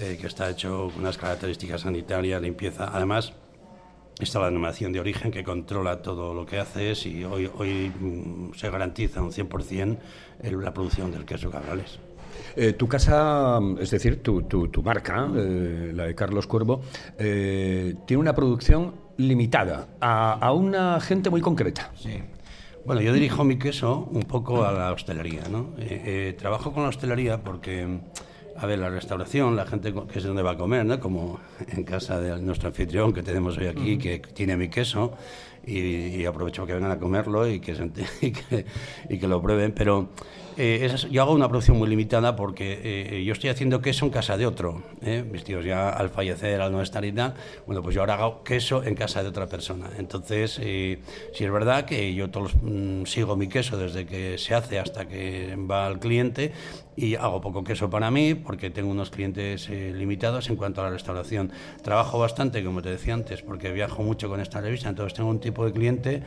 eh, 0.00 0.16
que 0.18 0.28
está 0.28 0.48
hecho 0.48 0.88
con 0.94 1.02
unas 1.02 1.18
características 1.18 1.82
sanitarias, 1.82 2.40
limpieza. 2.40 2.88
Además, 2.90 3.34
está 4.18 4.38
la 4.38 4.46
denominación 4.46 4.94
de 4.94 5.00
origen 5.00 5.30
que 5.30 5.44
controla 5.44 6.00
todo 6.00 6.32
lo 6.32 6.46
que 6.46 6.58
haces 6.58 7.04
y 7.04 7.24
hoy, 7.24 7.50
hoy 7.58 7.92
mm, 8.00 8.54
se 8.54 8.70
garantiza 8.70 9.20
un 9.20 9.32
100% 9.32 9.98
el- 10.42 10.58
la 10.58 10.72
producción 10.72 11.12
del 11.12 11.26
queso 11.26 11.50
cabrales. 11.50 11.98
Eh, 12.56 12.72
tu 12.74 12.86
casa, 12.88 13.58
es 13.80 13.90
decir, 13.90 14.22
tu, 14.22 14.42
tu- 14.42 14.68
tu 14.68 14.82
marca, 14.82 15.28
eh, 15.34 15.92
la 15.94 16.04
de 16.04 16.14
Carlos 16.14 16.46
Cuervo, 16.46 16.80
eh, 17.18 17.94
tiene 18.06 18.20
una 18.20 18.34
producción 18.34 18.94
limitada 19.16 19.88
a, 20.00 20.32
a 20.34 20.52
una 20.52 21.00
gente 21.00 21.30
muy 21.30 21.40
concreta. 21.40 21.90
Bueno, 22.84 23.00
yo 23.00 23.12
dirijo 23.12 23.44
mi 23.44 23.58
queso 23.58 24.08
un 24.10 24.22
poco 24.22 24.64
a 24.64 24.72
la 24.72 24.92
hostelería, 24.92 25.42
¿no? 25.50 25.68
Trabajo 26.38 26.72
con 26.72 26.82
la 26.82 26.88
hostelería 26.88 27.40
porque, 27.42 28.00
a 28.56 28.66
ver, 28.66 28.80
la 28.80 28.90
restauración, 28.90 29.54
la 29.54 29.66
gente 29.66 29.94
que 30.12 30.18
es 30.18 30.24
donde 30.24 30.42
va 30.42 30.52
a 30.52 30.56
comer, 30.56 30.84
¿no? 30.84 30.98
Como 30.98 31.38
en 31.68 31.84
casa 31.84 32.20
de 32.20 32.40
nuestro 32.42 32.68
anfitrión 32.70 33.12
que 33.12 33.22
tenemos 33.22 33.56
hoy 33.56 33.66
aquí, 33.68 33.98
que 33.98 34.18
tiene 34.18 34.56
mi 34.56 34.68
queso, 34.68 35.12
y, 35.66 35.78
y 35.78 36.26
aprovecho 36.26 36.66
que 36.66 36.74
vengan 36.74 36.90
a 36.90 36.98
comerlo 36.98 37.48
y 37.48 37.60
que, 37.60 37.74
se 37.74 37.90
y 38.26 38.32
que, 38.32 38.66
y 39.08 39.18
que 39.18 39.28
lo 39.28 39.40
prueben, 39.40 39.72
pero 39.72 40.08
eh, 40.58 40.94
yo 41.10 41.22
hago 41.22 41.32
una 41.32 41.48
producción 41.48 41.78
muy 41.78 41.88
limitada 41.88 42.36
porque 42.36 42.80
eh, 42.82 43.24
yo 43.24 43.32
estoy 43.32 43.50
haciendo 43.50 43.80
queso 43.80 44.04
en 44.04 44.10
casa 44.10 44.36
de 44.36 44.46
otro. 44.46 44.82
¿eh? 45.00 45.24
Mis 45.30 45.44
tíos 45.44 45.64
ya 45.64 45.88
al 45.88 46.10
fallecer, 46.10 46.60
al 46.60 46.72
no 46.72 46.82
estar 46.82 47.04
y 47.04 47.12
tal, 47.12 47.34
bueno, 47.66 47.82
pues 47.82 47.94
yo 47.94 48.02
ahora 48.02 48.14
hago 48.14 48.42
queso 48.42 48.82
en 48.84 48.94
casa 48.94 49.22
de 49.22 49.28
otra 49.28 49.46
persona. 49.46 49.90
Entonces, 49.98 50.58
eh, 50.60 50.98
sí 51.32 51.44
es 51.44 51.50
verdad 51.50 51.84
que 51.84 52.14
yo 52.14 52.30
todos 52.30 52.54
mm, 52.60 53.04
sigo 53.04 53.36
mi 53.36 53.48
queso 53.48 53.78
desde 53.78 54.06
que 54.06 54.36
se 54.38 54.54
hace 54.54 54.78
hasta 54.78 55.06
que 55.06 55.56
va 55.58 55.86
al 55.86 55.98
cliente 55.98 56.52
y 56.96 57.14
hago 57.14 57.40
poco 57.40 57.64
queso 57.64 57.88
para 57.88 58.10
mí 58.10 58.34
porque 58.34 58.70
tengo 58.70 58.90
unos 58.90 59.10
clientes 59.10 59.68
eh, 59.70 59.92
limitados 59.94 60.50
en 60.50 60.56
cuanto 60.56 60.80
a 60.80 60.84
la 60.84 60.90
restauración. 60.90 61.50
Trabajo 61.82 62.18
bastante, 62.18 62.62
como 62.64 62.82
te 62.82 62.90
decía 62.90 63.14
antes, 63.14 63.42
porque 63.42 63.72
viajo 63.72 64.02
mucho 64.02 64.28
con 64.28 64.40
esta 64.40 64.60
revista, 64.60 64.88
entonces 64.88 65.14
tengo 65.14 65.30
un 65.30 65.40
tipo 65.40 65.51
de 65.52 65.72
cliente 65.72 66.22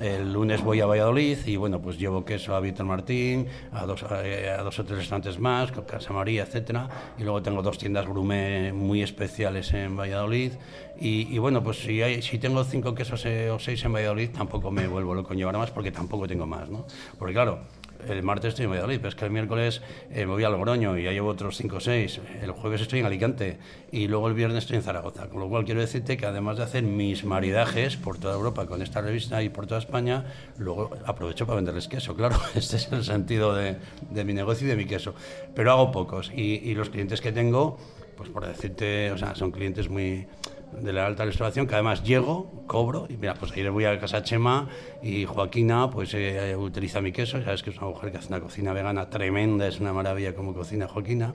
el 0.00 0.32
lunes 0.32 0.62
voy 0.62 0.80
a 0.80 0.86
Valladolid 0.86 1.38
y 1.46 1.56
bueno, 1.56 1.80
pues 1.80 1.98
llevo 1.98 2.24
queso 2.24 2.54
a 2.54 2.60
Víctor 2.60 2.86
Martín, 2.86 3.46
a 3.72 3.84
dos, 3.84 4.04
eh, 4.22 4.48
a 4.48 4.62
dos 4.62 4.78
o 4.78 4.84
tres 4.84 4.98
restaurantes 5.00 5.40
más, 5.40 5.72
Casa 5.72 6.12
María, 6.12 6.44
etcétera. 6.44 6.88
Y 7.18 7.24
luego 7.24 7.42
tengo 7.42 7.62
dos 7.62 7.78
tiendas 7.78 8.06
gourmet 8.06 8.72
muy 8.72 9.02
especiales 9.02 9.72
en 9.72 9.96
Valladolid. 9.96 10.52
Y, 11.00 11.34
y 11.34 11.38
bueno, 11.38 11.64
pues 11.64 11.78
si, 11.78 12.00
hay, 12.00 12.22
si 12.22 12.38
tengo 12.38 12.62
cinco 12.62 12.94
quesos 12.94 13.24
eh, 13.26 13.50
o 13.50 13.58
seis 13.58 13.84
en 13.84 13.92
Valladolid, 13.92 14.30
tampoco 14.30 14.70
me 14.70 14.86
vuelvo 14.86 15.14
loco 15.14 15.32
en 15.32 15.40
llevar 15.40 15.56
más 15.56 15.70
porque 15.70 15.90
tampoco 15.90 16.28
tengo 16.28 16.46
más, 16.46 16.68
¿no? 16.68 16.86
Porque 17.18 17.34
claro, 17.34 17.60
el 18.06 18.22
martes 18.22 18.50
estoy 18.50 18.66
en 18.66 18.70
Valladolid, 18.70 18.96
pero 18.98 19.08
es 19.08 19.14
que 19.14 19.24
el 19.24 19.30
miércoles 19.30 19.82
eh, 20.10 20.26
me 20.26 20.32
voy 20.32 20.44
a 20.44 20.50
Logroño 20.50 20.96
y 20.96 21.04
ya 21.04 21.12
llevo 21.12 21.28
otros 21.28 21.56
5 21.56 21.76
o 21.76 21.80
6. 21.80 22.20
El 22.42 22.52
jueves 22.52 22.80
estoy 22.80 23.00
en 23.00 23.06
Alicante 23.06 23.58
y 23.90 24.08
luego 24.08 24.28
el 24.28 24.34
viernes 24.34 24.64
estoy 24.64 24.76
en 24.76 24.82
Zaragoza. 24.82 25.28
Con 25.28 25.40
lo 25.40 25.48
cual 25.48 25.64
quiero 25.64 25.80
decirte 25.80 26.16
que 26.16 26.26
además 26.26 26.58
de 26.58 26.64
hacer 26.64 26.82
mis 26.82 27.24
maridajes 27.24 27.96
por 27.96 28.18
toda 28.18 28.34
Europa 28.34 28.66
con 28.66 28.82
esta 28.82 29.00
revista 29.00 29.42
y 29.42 29.48
por 29.48 29.66
toda 29.66 29.80
España, 29.80 30.24
luego 30.58 30.90
aprovecho 31.06 31.46
para 31.46 31.56
venderles 31.56 31.88
queso, 31.88 32.14
claro. 32.14 32.36
Este 32.54 32.76
es 32.76 32.92
el 32.92 33.04
sentido 33.04 33.54
de, 33.54 33.76
de 34.10 34.24
mi 34.24 34.34
negocio 34.34 34.66
y 34.66 34.70
de 34.70 34.76
mi 34.76 34.84
queso. 34.84 35.14
Pero 35.54 35.72
hago 35.72 35.90
pocos 35.90 36.30
y, 36.34 36.54
y 36.70 36.74
los 36.74 36.90
clientes 36.90 37.20
que 37.20 37.32
tengo, 37.32 37.78
pues 38.16 38.30
por 38.30 38.46
decirte, 38.46 39.10
o 39.12 39.18
sea, 39.18 39.34
son 39.34 39.50
clientes 39.50 39.88
muy 39.88 40.26
de 40.72 40.92
la 40.92 41.06
alta 41.06 41.24
restauración, 41.24 41.66
que 41.66 41.74
además 41.74 42.02
llego, 42.02 42.64
cobro, 42.66 43.06
y 43.08 43.16
mira, 43.16 43.34
pues 43.34 43.52
ahí 43.52 43.66
voy 43.68 43.84
a 43.84 43.98
casa 43.98 44.22
Chema 44.22 44.68
y 45.02 45.24
Joaquina, 45.24 45.90
pues 45.90 46.14
eh, 46.14 46.54
utiliza 46.56 47.00
mi 47.00 47.12
queso, 47.12 47.42
sabes 47.42 47.62
que 47.62 47.70
es 47.70 47.78
una 47.78 47.88
mujer 47.88 48.12
que 48.12 48.18
hace 48.18 48.28
una 48.28 48.40
cocina 48.40 48.72
vegana 48.72 49.10
tremenda, 49.10 49.66
es 49.66 49.80
una 49.80 49.92
maravilla 49.92 50.34
como 50.34 50.54
cocina 50.54 50.86
Joaquina, 50.88 51.34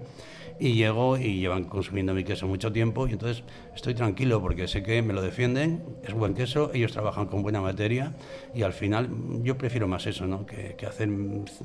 y 0.60 0.74
llego 0.74 1.18
y 1.18 1.40
llevan 1.40 1.66
consumiendo 1.66 2.14
mi 2.14 2.24
queso 2.24 2.48
mucho 2.48 2.72
tiempo, 2.72 3.08
y 3.08 3.12
entonces 3.14 3.44
estoy 3.76 3.94
tranquilo 3.96 4.42
porque 4.42 4.68
sé 4.68 4.84
que 4.84 5.02
me 5.02 5.14
lo 5.14 5.22
defienden, 5.22 5.84
es 6.04 6.14
buen 6.14 6.34
queso, 6.34 6.72
ellos 6.74 6.92
trabajan 6.92 7.26
con 7.26 7.42
buena 7.42 7.60
materia, 7.62 8.14
y 8.54 8.62
al 8.64 8.74
final 8.74 9.10
yo 9.44 9.58
prefiero 9.58 9.88
más 9.88 10.06
eso, 10.06 10.28
¿no? 10.28 10.46
Que, 10.46 10.76
que 10.78 10.86
hacer 10.86 11.10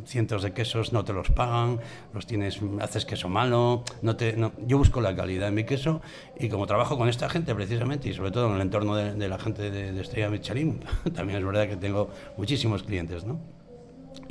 cientos 0.04 0.42
de 0.42 0.52
quesos, 0.52 0.92
no 0.92 1.04
te 1.04 1.12
los 1.12 1.30
pagan, 1.30 1.80
los 2.14 2.26
tienes, 2.26 2.60
haces 2.80 3.04
queso 3.04 3.28
malo, 3.28 3.84
no 4.02 4.16
te, 4.16 4.36
no- 4.36 4.52
yo 4.66 4.78
busco 4.78 5.00
la 5.00 5.14
calidad 5.14 5.48
en 5.48 5.54
mi 5.54 5.64
queso, 5.64 6.00
y 6.38 6.48
como 6.48 6.66
trabajo 6.66 6.96
con 6.98 7.08
esta 7.08 7.28
gente 7.28 7.54
precisamente, 7.54 8.08
y 8.08 8.14
sobre 8.14 8.30
todo 8.30 8.48
en 8.48 8.54
el 8.56 8.62
entorno 8.62 8.96
de, 8.96 9.14
de 9.14 9.28
la 9.28 9.38
gente 9.38 9.70
de, 9.70 9.92
de 9.92 10.00
Estrella 10.00 10.30
Michelin, 10.30 10.80
también 11.14 11.38
es 11.38 11.44
verdad 11.44 11.68
que 11.68 11.76
tengo 11.76 12.10
muchísimos 12.36 12.82
clientes, 12.82 13.24
¿no? 13.24 13.38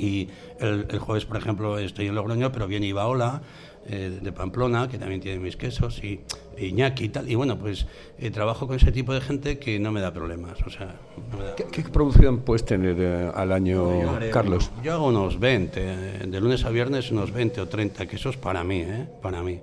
Y 0.00 0.28
el, 0.60 0.86
el 0.90 0.98
jueves, 1.00 1.24
por 1.24 1.36
ejemplo, 1.38 1.76
estoy 1.78 2.06
en 2.06 2.14
Logroño, 2.14 2.52
pero 2.52 2.68
viene 2.68 2.86
Ibaola, 2.86 3.42
eh, 3.86 4.18
de 4.22 4.32
Pamplona, 4.32 4.88
que 4.88 4.98
también 4.98 5.20
tiene 5.20 5.38
mis 5.38 5.56
quesos, 5.56 6.02
y, 6.02 6.20
Iñaki 6.58 7.04
y 7.04 7.08
tal. 7.10 7.30
Y 7.30 7.34
bueno, 7.36 7.56
pues 7.58 7.86
eh, 8.18 8.30
trabajo 8.30 8.66
con 8.66 8.76
ese 8.76 8.90
tipo 8.92 9.14
de 9.14 9.20
gente 9.20 9.58
que 9.58 9.78
no 9.78 9.92
me 9.92 10.00
da 10.00 10.12
problemas. 10.12 10.60
O 10.66 10.70
sea, 10.70 10.96
no 11.30 11.38
me 11.38 11.44
da- 11.44 11.54
¿Qué, 11.56 11.64
qué 11.70 11.82
producción 11.82 12.40
puedes 12.40 12.64
tener 12.64 12.96
eh, 12.98 13.30
al 13.34 13.52
año, 13.52 14.18
Carlos? 14.32 14.70
Yo 14.82 14.94
hago 14.94 15.06
unos 15.08 15.38
20, 15.38 15.80
eh, 15.80 16.26
de 16.26 16.40
lunes 16.40 16.64
a 16.64 16.70
viernes 16.70 17.10
unos 17.12 17.32
20 17.32 17.60
o 17.60 17.68
30 17.68 18.06
quesos 18.06 18.36
para 18.36 18.64
mí, 18.64 18.80
¿eh? 18.80 19.06
Para 19.22 19.42
mí. 19.42 19.60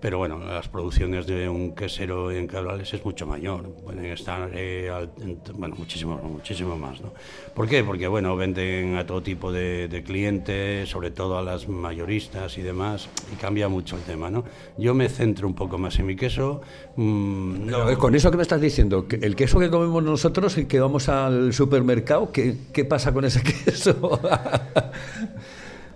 Pero 0.00 0.18
bueno, 0.18 0.38
las 0.38 0.68
producciones 0.68 1.26
de 1.26 1.48
un 1.48 1.74
quesero 1.74 2.30
en 2.30 2.46
Cabrales 2.46 2.94
es 2.94 3.04
mucho 3.04 3.26
mayor. 3.26 3.68
Pueden 3.82 4.04
estar, 4.04 4.48
eh, 4.54 4.88
al- 4.90 5.10
en- 5.20 5.40
bueno, 5.54 5.74
muchísimo, 5.76 6.16
muchísimo 6.22 6.76
más, 6.76 7.00
¿no? 7.00 7.12
¿Por 7.52 7.66
qué? 7.68 7.82
Porque, 7.82 8.06
bueno, 8.06 8.36
venden 8.36 8.94
a 8.96 9.04
todo 9.04 9.22
tipo 9.22 9.50
de, 9.50 9.88
de 9.88 10.02
clientes, 10.04 10.88
sobre 10.88 11.10
todo 11.10 11.36
a 11.36 11.42
las 11.42 11.66
mayoristas 11.68 12.56
y 12.58 12.62
demás, 12.62 13.08
y 13.32 13.36
cambia 13.36 13.68
mucho 13.68 13.96
el 13.96 14.02
tema, 14.02 14.30
¿no? 14.30 14.44
Yo 14.76 14.94
me 14.94 15.08
centro 15.08 15.48
un 15.48 15.54
poco 15.54 15.78
más 15.78 15.98
en 15.98 16.06
mi 16.06 16.14
queso. 16.14 16.60
mm, 16.94 17.66
no- 17.66 17.90
Eh, 17.90 17.96
Con 17.96 18.14
eso 18.14 18.30
que 18.30 18.36
me 18.36 18.42
estás 18.44 18.60
diciendo, 18.60 19.08
que 19.08 19.16
el 19.16 19.34
queso 19.34 19.58
que 19.58 19.68
comemos 19.68 20.02
nosotros 20.04 20.56
y 20.58 20.66
que 20.66 20.78
vamos 20.78 21.08
al 21.08 21.52
supermercado, 21.52 22.30
¿qué, 22.30 22.54
qué 22.72 22.84
pasa 22.84 23.12
con 23.12 23.24
ese 23.24 23.42
queso? 23.64 24.20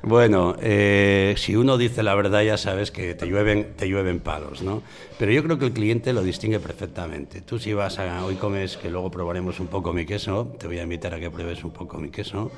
Bueno, 0.05 0.57
eh, 0.61 1.35
si 1.37 1.55
uno 1.55 1.79
dice 1.79 2.03
la 2.03 2.17
verdad 2.17 2.43
ya 2.43 2.57
sabes 2.57 2.91
que 2.91 3.15
te 3.15 3.27
llueven, 3.27 3.75
te 3.77 3.87
llueven 3.87 4.19
palos, 4.19 4.61
¿no? 4.61 4.83
Pero 5.17 5.31
yo 5.31 5.45
creo 5.45 5.61
que 5.61 5.67
el 5.67 5.73
cliente 5.73 6.13
lo 6.13 6.25
distingue 6.25 6.59
perfectamente. 6.59 7.41
Tú 7.41 7.61
si 7.61 7.73
vas 7.73 8.01
a, 8.01 8.25
hoy 8.25 8.35
comes, 8.35 8.77
que 8.77 8.91
luego 8.91 9.13
probaremos 9.13 9.61
un 9.61 9.69
poco 9.69 9.93
mi 9.93 10.05
queso, 10.05 10.57
te 10.59 10.67
voy 10.67 10.81
a 10.81 10.83
invitar 10.83 11.15
a 11.15 11.21
que 11.21 11.31
pruebes 11.31 11.63
un 11.63 11.71
poco 11.71 11.99
mi 11.99 12.11
queso, 12.11 12.51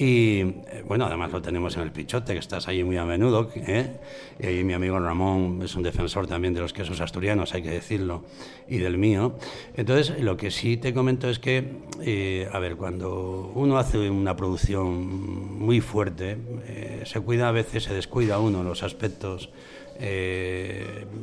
Y 0.00 0.40
eh, 0.40 0.82
bueno, 0.88 1.04
además 1.04 1.30
lo 1.30 1.42
tenemos 1.42 1.76
en 1.76 1.82
el 1.82 1.92
Pichote, 1.92 2.32
que 2.32 2.38
estás 2.38 2.66
ahí 2.68 2.82
muy 2.82 2.96
a 2.96 3.04
menudo. 3.04 3.50
¿eh? 3.54 4.00
Y 4.38 4.64
mi 4.64 4.72
amigo 4.72 4.98
Ramón 4.98 5.60
es 5.62 5.74
un 5.74 5.82
defensor 5.82 6.26
también 6.26 6.54
de 6.54 6.60
los 6.60 6.72
quesos 6.72 7.02
asturianos, 7.02 7.52
hay 7.52 7.62
que 7.62 7.68
decirlo, 7.68 8.24
y 8.66 8.78
del 8.78 8.96
mío. 8.96 9.36
Entonces, 9.74 10.18
lo 10.18 10.38
que 10.38 10.50
sí 10.50 10.78
te 10.78 10.94
comento 10.94 11.28
es 11.28 11.38
que, 11.38 11.82
eh, 12.00 12.48
a 12.50 12.58
ver, 12.58 12.76
cuando 12.76 13.52
uno 13.54 13.76
hace 13.76 14.08
una 14.08 14.36
producción 14.36 15.58
muy 15.58 15.82
fuerte, 15.82 16.38
eh, 16.66 17.02
se 17.04 17.20
cuida 17.20 17.50
a 17.50 17.52
veces, 17.52 17.84
se 17.84 17.92
descuida 17.92 18.38
uno 18.38 18.62
los 18.62 18.82
aspectos 18.82 19.50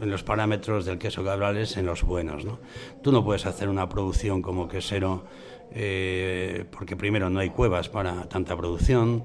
los 0.02 0.22
parámetros 0.22 0.86
del 0.86 1.00
queso 1.00 1.24
cabrales 1.24 1.78
en 1.78 1.88
los 1.88 2.04
buenos. 2.04 2.46
¿no? 2.46 2.60
Tú 3.02 3.12
no 3.12 3.26
puedes 3.26 3.48
hacer 3.48 3.70
una 3.70 3.90
producción 3.90 4.44
como 4.44 4.68
quesero 4.68 5.24
eh, 5.74 6.66
porque 6.72 6.96
primero 6.96 7.30
no 7.30 7.40
hay 7.40 7.50
cuevas 7.50 7.90
para 7.90 8.28
tanta 8.30 8.56
producción, 8.56 9.24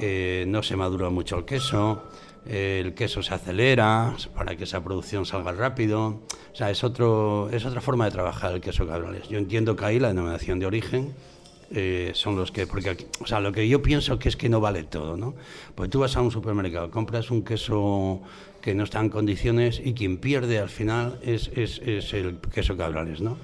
eh, 0.00 0.44
no 0.46 0.62
se 0.62 0.76
madura 0.76 1.10
mucho 1.10 1.38
el 1.38 1.44
queso, 1.44 2.02
eh, 2.46 2.80
el 2.84 2.94
queso 2.94 3.22
se 3.22 3.34
acelera 3.34 4.14
para 4.34 4.56
que 4.56 4.64
esa 4.64 4.82
producción 4.82 5.26
salga 5.26 5.52
rápido. 5.52 6.20
O 6.52 6.54
sea, 6.54 6.70
es, 6.70 6.82
otro, 6.84 7.48
es 7.50 7.64
otra 7.64 7.80
forma 7.80 8.06
de 8.06 8.10
trabajar 8.10 8.54
el 8.54 8.60
queso 8.60 8.86
cabrales. 8.86 9.28
Yo 9.28 9.38
entiendo 9.38 9.76
que 9.76 9.84
ahí 9.84 9.98
la 9.98 10.08
denominación 10.08 10.58
de 10.58 10.66
origen 10.66 11.14
eh, 11.72 12.10
son 12.14 12.36
los 12.36 12.50
que, 12.50 12.66
porque 12.66 13.06
o 13.20 13.26
sea, 13.26 13.40
lo 13.40 13.52
que 13.52 13.68
yo 13.68 13.82
pienso 13.82 14.18
que 14.18 14.28
es 14.28 14.36
que 14.36 14.48
no 14.48 14.60
vale 14.60 14.84
todo, 14.84 15.16
¿no? 15.16 15.34
Porque 15.74 15.90
tú 15.90 16.00
vas 16.00 16.16
a 16.16 16.22
un 16.22 16.30
supermercado, 16.30 16.90
compras 16.90 17.30
un 17.30 17.44
queso 17.44 18.22
que 18.60 18.74
no 18.74 18.84
está 18.84 19.00
en 19.00 19.08
condiciones 19.08 19.80
y 19.82 19.94
quien 19.94 20.18
pierde 20.18 20.58
al 20.58 20.68
final 20.68 21.18
es, 21.22 21.48
es, 21.54 21.78
es 21.78 22.12
el 22.12 22.38
queso 22.52 22.76
cabrales, 22.76 23.20
¿no? 23.20 23.36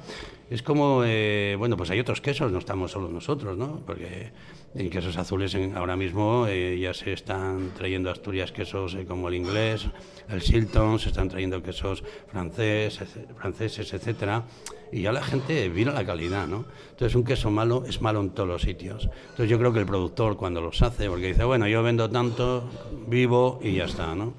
Es 0.49 0.63
como, 0.63 1.03
eh, 1.05 1.57
bueno, 1.59 1.77
pues 1.77 1.91
hay 1.91 1.99
otros 1.99 2.21
quesos, 2.21 2.53
no 2.53 2.59
estamos 2.59 2.93
solo 2.93 3.09
nosotros, 3.09 3.59
¿no? 3.59 3.81
Porque 3.85 4.31
en 4.77 4.91
quesos 4.91 5.17
azules 5.17 5.53
en- 5.57 5.77
ahora 5.77 5.97
mismo 5.97 6.47
eh, 6.49 6.79
ya 6.79 6.95
se 6.95 7.13
están 7.13 7.73
trayendo 7.77 8.11
Asturias 8.13 8.53
quesos 8.53 8.95
eh, 8.95 9.05
como 9.07 9.29
el 9.29 9.35
inglés, 9.35 9.89
el 10.29 10.41
Silton, 10.43 11.01
se 11.01 11.09
están 11.09 11.29
trayendo 11.29 11.61
quesos 11.65 12.05
francés, 12.31 13.01
franceses, 13.37 13.93
etcétera, 13.93 14.45
y 14.93 15.03
ya 15.03 15.11
la 15.11 15.23
gente 15.23 15.69
mira 15.69 15.93
la 15.93 16.07
calidad, 16.07 16.47
¿no? 16.47 16.65
Entonces 16.91 17.17
un 17.17 17.25
queso 17.25 17.51
malo 17.51 17.83
es 17.85 18.01
malo 18.01 18.21
en 18.21 18.31
todos 18.31 18.49
los 18.49 18.63
sitios. 18.63 19.09
Entonces 19.31 19.49
yo 19.51 19.59
creo 19.59 19.73
que 19.73 19.81
el 19.81 19.87
productor 19.87 20.37
cuando 20.37 20.61
los 20.61 20.81
hace, 20.81 21.09
porque 21.09 21.27
dice, 21.27 21.43
bueno, 21.43 21.67
yo 21.67 21.83
vendo 21.83 22.09
tanto, 22.09 22.71
vivo 23.09 23.59
y 23.61 23.73
ya 23.75 23.87
está, 23.87 24.15
¿no? 24.15 24.35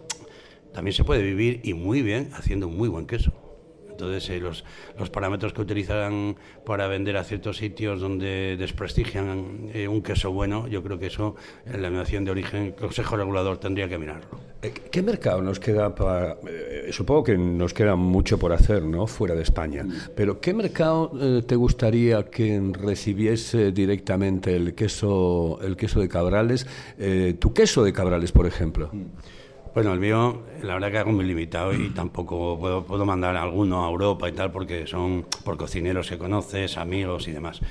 También 0.74 0.94
se 0.94 1.04
puede 1.04 1.22
vivir 1.22 1.60
y 1.66 1.74
muy 1.74 2.02
bien 2.02 2.30
haciendo 2.34 2.70
un 2.70 2.78
muy 2.78 2.88
buen 2.88 3.08
queso. 3.08 3.34
Entonces, 3.98 4.30
eh, 4.30 4.40
los, 4.40 4.64
los 5.00 5.10
parámetros 5.10 5.54
que 5.54 5.62
utilizan 5.62 6.36
para 6.66 6.88
vender 6.88 7.18
a 7.18 7.24
ciertos 7.24 7.58
sitios 7.58 8.00
donde 8.00 8.56
desprestigian 8.58 9.72
eh, 9.74 9.88
un 9.88 10.02
queso 10.02 10.32
bueno, 10.32 10.68
yo 10.68 10.84
creo 10.84 11.00
que 11.00 11.08
eso, 11.08 11.36
en 11.66 11.74
la 11.74 11.90
denominación 11.90 12.24
de 12.26 12.32
origen, 12.32 12.64
el 12.64 12.76
Consejo 12.76 13.18
Regulador 13.18 13.58
tendría 13.58 13.90
que 13.90 13.98
mirarlo. 13.98 14.40
Eh, 14.62 14.72
¿Qué 14.92 15.02
mercado 15.02 15.42
nos 15.42 15.60
queda 15.60 15.94
para.? 15.94 16.38
eh, 16.48 16.90
supongo 16.92 17.24
que 17.24 17.38
nos 17.38 17.74
queda 17.74 17.96
mucho 17.96 18.38
por 18.38 18.54
hacer, 18.54 18.84
¿no? 18.84 19.08
Fuera 19.08 19.36
de 19.36 19.42
España. 19.44 19.86
Pero 20.16 20.40
¿qué 20.40 20.54
mercado 20.54 21.12
eh, 21.20 21.44
te 21.46 21.56
gustaría 21.56 22.24
que 22.26 22.62
recibiese 22.74 23.72
directamente 23.72 24.56
el 24.56 24.74
queso, 24.74 25.60
el 25.62 25.76
queso 25.76 26.00
de 26.00 26.08
Cabrales? 26.08 26.68
Tu 27.40 27.54
queso 27.54 27.84
de 27.84 27.94
Cabrales, 27.94 28.32
por 28.32 28.46
ejemplo. 28.46 28.92
Bueno, 29.78 29.94
el 29.94 30.00
mío, 30.00 30.42
la 30.64 30.74
verdad 30.74 30.90
que 30.90 30.98
hago 30.98 31.12
muy 31.12 31.24
limitado 31.24 31.72
y 31.72 31.90
tampoco 31.92 32.58
puedo, 32.60 32.84
puedo 32.84 33.06
mandar 33.06 33.36
a 33.36 33.44
alguno 33.44 33.86
a 33.86 33.90
Europa 33.92 34.28
y 34.28 34.32
tal 34.32 34.52
porque 34.52 34.88
son 34.88 35.28
por 35.46 35.56
cocineros 35.56 36.10
que 36.10 36.18
conoces, 36.18 36.80
amigos 36.80 37.28
y 37.28 37.32
demás. 37.32 37.62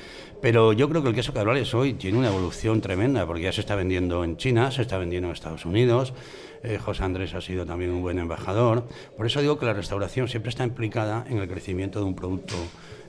Pero 0.41 0.73
yo 0.73 0.89
creo 0.89 1.03
que 1.03 1.09
el 1.09 1.17
queso 1.17 1.33
Cabrales 1.35 1.75
hoy 1.75 1.95
tiene 1.95 2.17
una 2.17 2.29
evolución 2.29 2.81
tremenda 2.81 3.27
porque 3.27 3.43
ya 3.43 3.51
se 3.51 3.61
está 3.61 3.75
vendiendo 3.75 4.23
en 4.23 4.37
China, 4.37 4.71
se 4.71 4.83
está 4.83 4.99
vendiendo 4.99 5.27
en 5.27 5.35
Estados 5.35 5.67
Unidos. 5.67 6.15
eh, 6.63 6.79
José 6.79 7.03
Andrés 7.03 7.35
ha 7.35 7.41
sido 7.41 7.67
también 7.67 7.91
un 7.91 8.03
buen 8.03 8.21
embajador. 8.21 8.85
Por 9.17 9.27
eso 9.27 9.41
digo 9.41 9.59
que 9.59 9.67
la 9.67 9.73
restauración 9.73 10.29
siempre 10.29 10.51
está 10.51 10.63
implicada 10.63 11.27
en 11.29 11.39
el 11.39 11.49
crecimiento 11.49 11.99
de 11.99 12.05
un 12.05 12.15
producto 12.15 12.55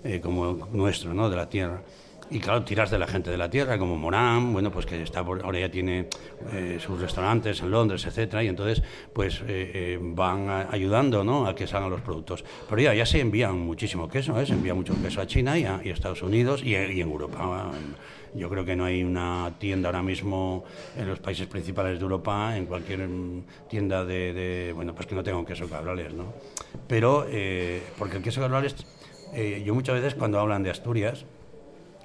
eh, 0.03 0.21
como 0.21 0.69
nuestro, 0.71 1.13
¿no? 1.13 1.29
de 1.29 1.35
la 1.35 1.49
tierra. 1.49 1.83
Y 2.29 2.39
claro, 2.39 2.63
tiras 2.63 2.91
de 2.91 2.99
la 2.99 3.07
gente 3.07 3.31
de 3.31 3.37
la 3.37 3.49
tierra, 3.49 3.77
como 3.77 3.95
Morán, 3.95 4.51
bueno, 4.51 4.69
pues 4.69 4.85
que 4.85 5.01
está 5.01 5.23
por- 5.23 5.45
ahora 5.45 5.59
ya 5.61 5.71
tiene 5.71 6.07
eh, 6.51 6.77
sus 6.77 6.99
restaurantes 6.99 7.61
en 7.61 7.71
Londres, 7.71 8.05
etcétera, 8.05 8.43
y 8.43 8.47
entonces 8.49 8.83
pues 9.13 9.39
eh, 9.47 9.71
eh, 9.73 9.99
van 10.01 10.49
a- 10.49 10.67
ayudando 10.69 11.23
¿no? 11.23 11.47
a 11.47 11.55
que 11.55 11.67
salgan 11.67 11.89
los 11.89 12.01
productos. 12.01 12.43
Pero 12.69 12.81
ya, 12.81 12.93
ya 12.93 13.05
se 13.05 13.21
envían 13.21 13.57
muchísimo 13.57 14.09
queso, 14.09 14.37
¿eh? 14.41 14.45
se 14.45 14.53
envía 14.53 14.73
mucho 14.73 14.93
queso 15.01 15.21
a 15.21 15.25
China 15.27 15.57
y 15.57 15.63
a, 15.63 15.79
y 15.81 15.89
Estados 15.89 16.21
Unidos 16.21 16.63
y, 16.65 16.75
en 16.75 16.99
Europa. 16.99 17.71
Yo 18.35 18.49
creo 18.49 18.65
que 18.65 18.75
no 18.75 18.83
hay 18.83 19.05
una 19.05 19.53
tienda 19.57 19.87
ahora 19.87 20.03
mismo 20.03 20.65
en 20.97 21.07
los 21.07 21.19
países 21.19 21.47
principales 21.47 21.97
de 21.97 22.03
Europa, 22.03 22.57
en 22.57 22.65
cualquier 22.65 23.07
mm, 23.07 23.43
tienda 23.69 24.03
de, 24.03 24.33
de, 24.33 24.73
bueno, 24.73 24.93
pues 24.93 25.07
que 25.07 25.15
no 25.15 25.23
tenga 25.23 25.37
un 25.37 25.45
queso 25.45 25.69
cabrales, 25.69 26.13
¿no? 26.13 26.33
Pero, 26.89 27.25
eh, 27.29 27.81
porque 27.97 28.17
el 28.17 28.23
queso 28.23 28.41
cabrales, 28.41 28.75
yo 29.63 29.73
muchas 29.73 29.95
veces 29.95 30.13
cuando 30.15 30.39
hablan 30.41 30.61
de 30.63 30.71
Asturias, 30.71 31.25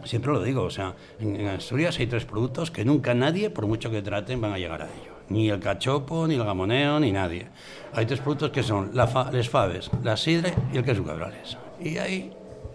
Siempre 0.04 0.32
lo 0.32 0.42
digo, 0.42 0.62
o 0.62 0.70
sea, 0.70 0.94
en, 1.20 1.46
Asturias 1.46 1.98
hay 1.98 2.06
tres 2.06 2.24
productos 2.24 2.70
que 2.70 2.84
nunca 2.84 3.14
nadie, 3.14 3.50
por 3.50 3.66
mucho 3.66 3.90
que 3.90 4.02
traten, 4.02 4.40
van 4.40 4.52
a 4.52 4.58
llegar 4.58 4.82
a 4.82 4.86
ello. 4.86 5.12
Ni 5.28 5.48
el 5.48 5.60
cachopo, 5.60 6.26
ni 6.26 6.34
el 6.34 6.44
gamoneo, 6.44 6.98
ni 7.00 7.12
nadie. 7.12 7.46
Hay 7.94 8.06
tres 8.06 8.20
productos 8.20 8.50
que 8.50 8.62
son 8.62 8.90
la 8.94 9.06
fa- 9.06 9.30
faves, 9.48 9.90
la 10.02 10.16
sidre 10.16 10.52
y 10.72 10.76
el 10.78 10.84
queso 10.84 11.04
cabrales. 11.04 11.56
Y 11.80 11.96
ahí 11.98 12.32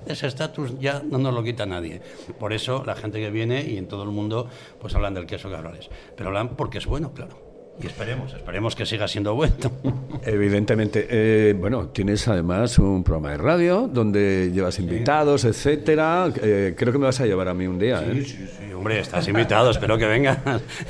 ese 0.08 0.28
estatus 0.28 0.80
ya 0.80 1.02
no 1.04 1.18
nos 1.18 1.34
lo 1.34 1.44
quita 1.44 1.66
nadie. 1.66 2.02
Por 2.40 2.54
eso 2.54 2.84
la 2.86 2.96
gente 2.96 3.20
que 3.20 3.30
viene 3.30 3.62
y 3.62 3.78
en 3.78 3.88
todo 3.88 4.04
el 4.04 4.10
mundo 4.10 4.48
pues 4.80 4.96
hablan 4.96 5.14
del 5.14 5.26
queso 5.28 5.52
cabrales. 5.52 5.90
Pero 6.16 6.30
hablan 6.30 6.50
porque 6.56 6.78
es 6.78 6.86
bueno, 6.86 7.12
claro. 7.14 7.47
Y 7.80 7.86
esperemos, 7.86 8.34
esperemos 8.34 8.76
que 8.76 8.86
siga 8.86 9.08
siendo 9.08 9.36
bueno. 9.36 9.54
Evidentemente. 10.24 11.08
Eh, 11.10 11.54
bueno, 11.54 11.90
tienes 11.90 12.28
además 12.28 12.80
un 12.80 13.04
programa 13.04 13.32
de 13.32 13.38
radio 13.38 13.88
donde 13.88 14.52
llevas 14.52 14.80
invitados, 14.80 15.46
etcétera. 15.46 16.32
Eh, 16.42 16.74
creo 16.76 16.92
que 16.92 16.98
me 16.98 17.06
vas 17.06 17.20
a 17.22 17.26
llevar 17.28 17.48
a 17.48 17.54
mí 17.54 17.68
un 17.68 17.78
día. 17.78 18.02
¿eh? 18.02 18.24
Sí, 18.26 18.48
sí, 18.48 18.74
hombre, 18.74 19.00
estás 19.00 19.28
invitado, 19.28 19.70
espero 19.70 19.98
que 19.98 20.06
vengas. 20.06 20.40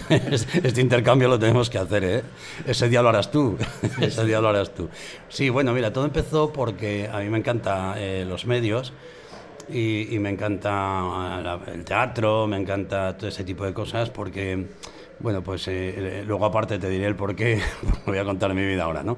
Este 0.64 0.82
intercambio 0.82 1.28
lo 1.28 1.38
tenemos 1.38 1.70
que 1.70 1.78
hacer, 1.78 2.04
¿eh? 2.04 2.24
Ese 2.66 2.88
día 2.88 3.02
lo 3.02 3.10
harás 3.10 3.32
tú, 3.32 3.58
ese 4.02 4.26
día 4.26 4.40
lo 4.40 4.48
harás 4.48 4.74
tú. 4.74 4.88
Sí, 5.28 5.50
bueno, 5.50 5.74
mira, 5.74 5.92
todo 5.92 6.06
empezó 6.06 6.54
porque 6.54 7.10
a 7.12 7.20
mí 7.20 7.30
me 7.30 7.40
encantan 7.40 7.96
los 8.30 8.46
medios 8.46 8.94
y, 9.70 10.16
y 10.16 10.20
me 10.20 10.30
encanta 10.30 10.72
ah, 10.72 11.60
el 11.74 11.84
teatro, 11.84 12.48
me 12.48 12.58
encanta 12.58 13.18
todo 13.18 13.28
ese 13.28 13.44
tipo 13.44 13.66
de 13.66 13.74
cosas 13.74 14.10
porque, 14.10 14.68
bueno, 15.20 15.44
pues 15.44 15.68
eh, 15.68 16.24
luego 16.26 16.46
aparte 16.46 16.80
te 16.80 16.90
diré 16.90 17.06
el 17.06 17.16
por 17.16 17.36
qué, 17.36 17.60
voy 18.06 18.18
a 18.18 18.26
contar 18.26 18.54
mi 18.54 18.66
vida 18.66 18.84
ahora, 18.84 19.04
¿no? 19.04 19.18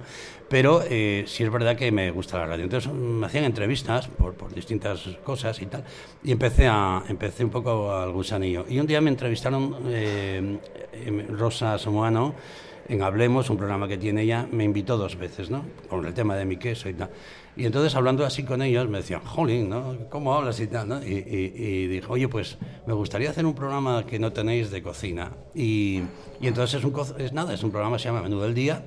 Pero 0.50 0.82
eh, 0.90 1.26
sí 1.28 1.44
es 1.44 1.52
verdad 1.52 1.78
que 1.78 1.92
me 1.92 2.10
gusta 2.10 2.40
la 2.40 2.48
radio. 2.48 2.64
Entonces 2.64 2.92
me 2.92 3.28
hacían 3.28 3.44
entrevistas 3.44 4.08
por, 4.08 4.36
distintas 4.54 5.08
cosas 5.24 5.62
y 5.62 5.68
tal. 5.68 5.84
Y 6.24 6.32
empecé, 6.32 6.68
a, 6.68 7.04
empecé 7.08 7.46
un 7.46 7.52
poco 7.52 7.94
al 7.94 8.12
gusanillo. 8.12 8.66
Y 8.68 8.80
un 8.80 8.88
día 8.88 9.00
me 9.00 9.12
entrevistaron 9.12 9.76
eh, 9.88 10.58
eh, 10.92 11.28
Rosa 11.30 11.78
Somoano 11.78 12.34
en 12.90 13.02
Hablemos, 13.04 13.50
un 13.50 13.58
programa 13.58 13.88
que 13.88 13.98
tiene 13.98 14.24
ella, 14.24 14.48
me 14.52 14.64
invitó 14.64 14.98
dos 14.98 15.18
veces, 15.18 15.50
¿no? 15.50 15.64
Por 15.90 16.06
el 16.06 16.14
tema 16.14 16.36
de 16.36 16.44
mi 16.46 16.58
queso 16.58 16.90
y 16.90 16.94
tal. 16.96 17.10
Y 17.56 17.66
entonces 17.66 17.94
hablando 17.96 18.26
así 18.26 18.44
con 18.44 18.62
ellos 18.62 18.88
me 18.90 19.00
decían, 19.00 19.22
jolín, 19.22 19.70
¿no? 19.70 19.96
¿Cómo 20.10 20.34
hablas 20.34 20.60
y 20.60 20.68
tal? 20.68 20.88
¿no? 20.88 21.04
Y, 21.04 21.14
y- 21.14 21.54
y 21.64 21.88
dijo, 21.88 22.14
oye, 22.14 22.28
pues 22.28 22.58
me 22.88 22.94
gustaría 22.94 23.30
hacer 23.30 23.46
un 23.46 23.54
programa 23.54 24.06
que 24.06 24.18
no 24.18 24.32
tenéis 24.34 24.72
de 24.72 24.82
cocina. 24.82 25.32
Y, 25.54 26.02
y 26.42 26.48
entonces 26.48 26.80
es, 26.80 26.86
un, 26.86 26.94
es 27.20 27.34
nada, 27.34 27.54
es 27.54 27.62
un 27.64 27.72
programa 27.72 27.98
que 27.98 28.04
se 28.04 28.10
llama 28.10 28.22
Menú 28.22 28.40
del 28.40 28.54
Día, 28.54 28.84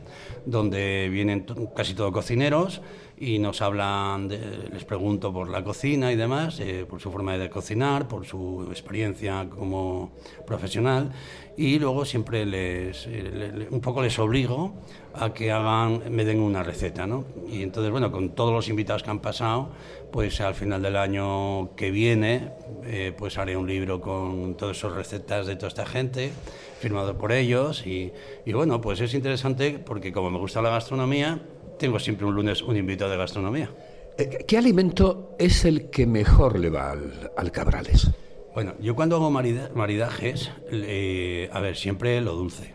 donde 0.46 1.08
vienen 1.10 1.46
casi 1.76 1.94
todos 1.94 2.12
cocineros 2.12 2.80
y 3.22 3.38
nos 3.38 3.62
hablan, 3.62 4.26
de- 4.26 4.68
les 4.72 4.84
pregunto 4.84 5.32
por 5.32 5.48
la 5.48 5.62
cocina 5.62 6.10
y 6.10 6.16
demás, 6.16 6.58
eh, 6.58 6.84
por 6.90 7.00
su 7.00 7.12
forma 7.12 7.38
de 7.38 7.48
cocinar, 7.48 8.08
por 8.08 8.26
su 8.26 8.66
experiencia 8.68 9.46
como 9.48 10.10
profesional 10.44 11.12
y 11.56 11.78
luego 11.78 12.04
siempre 12.04 12.44
les, 12.44 13.06
eh, 13.06 13.68
un 13.70 13.80
poco 13.80 14.02
les 14.02 14.18
obligo 14.18 14.74
a 15.14 15.32
que 15.32 15.52
hagan, 15.52 16.02
me 16.10 16.24
den 16.24 16.40
una 16.40 16.64
receta, 16.64 17.06
¿no? 17.06 17.24
Y 17.48 17.62
entonces, 17.62 17.92
bueno, 17.92 18.10
con 18.10 18.30
todos 18.30 18.52
los 18.52 18.68
invitados 18.68 19.04
que 19.04 19.10
han 19.10 19.20
pasado, 19.20 19.70
pues 20.10 20.40
al 20.40 20.54
final 20.56 20.82
del 20.82 20.96
año 20.96 21.76
que 21.76 21.92
viene, 21.92 22.48
eh, 22.84 23.14
pues 23.16 23.38
haré 23.38 23.56
un 23.56 23.68
libro 23.68 24.00
con 24.00 24.56
todas 24.56 24.78
esas 24.78 24.94
recetas 24.94 25.46
de 25.46 25.54
toda 25.54 25.68
esta 25.68 25.86
gente, 25.86 26.32
firmado 26.80 27.16
por 27.16 27.30
ellos 27.30 27.86
y, 27.86 28.10
y 28.44 28.52
bueno, 28.52 28.80
pues 28.80 29.00
es 29.00 29.14
interesante 29.14 29.78
porque 29.78 30.10
como 30.12 30.28
me 30.32 30.38
gusta 30.38 30.60
la 30.60 30.70
gastronomía, 30.70 31.40
tengo 31.82 31.98
siempre 31.98 32.24
un 32.24 32.34
lunes 32.36 32.62
un 32.62 32.76
invitado 32.76 33.10
de 33.10 33.16
gastronomía. 33.16 33.68
Eh, 34.16 34.44
¿Qué 34.46 34.56
alimento 34.56 35.34
es 35.38 35.64
el 35.64 35.90
que 35.90 36.06
mejor 36.06 36.58
le 36.60 36.70
va 36.70 36.92
al, 36.92 37.32
al 37.36 37.50
Cabrales? 37.50 38.08
Bueno, 38.54 38.74
yo 38.80 38.94
cuando 38.94 39.16
hago 39.16 39.30
marida- 39.32 39.68
maridajes, 39.74 40.52
le- 40.70 41.50
a 41.52 41.58
ver, 41.60 41.74
siempre 41.76 42.20
lo 42.20 42.34
dulce. 42.34 42.74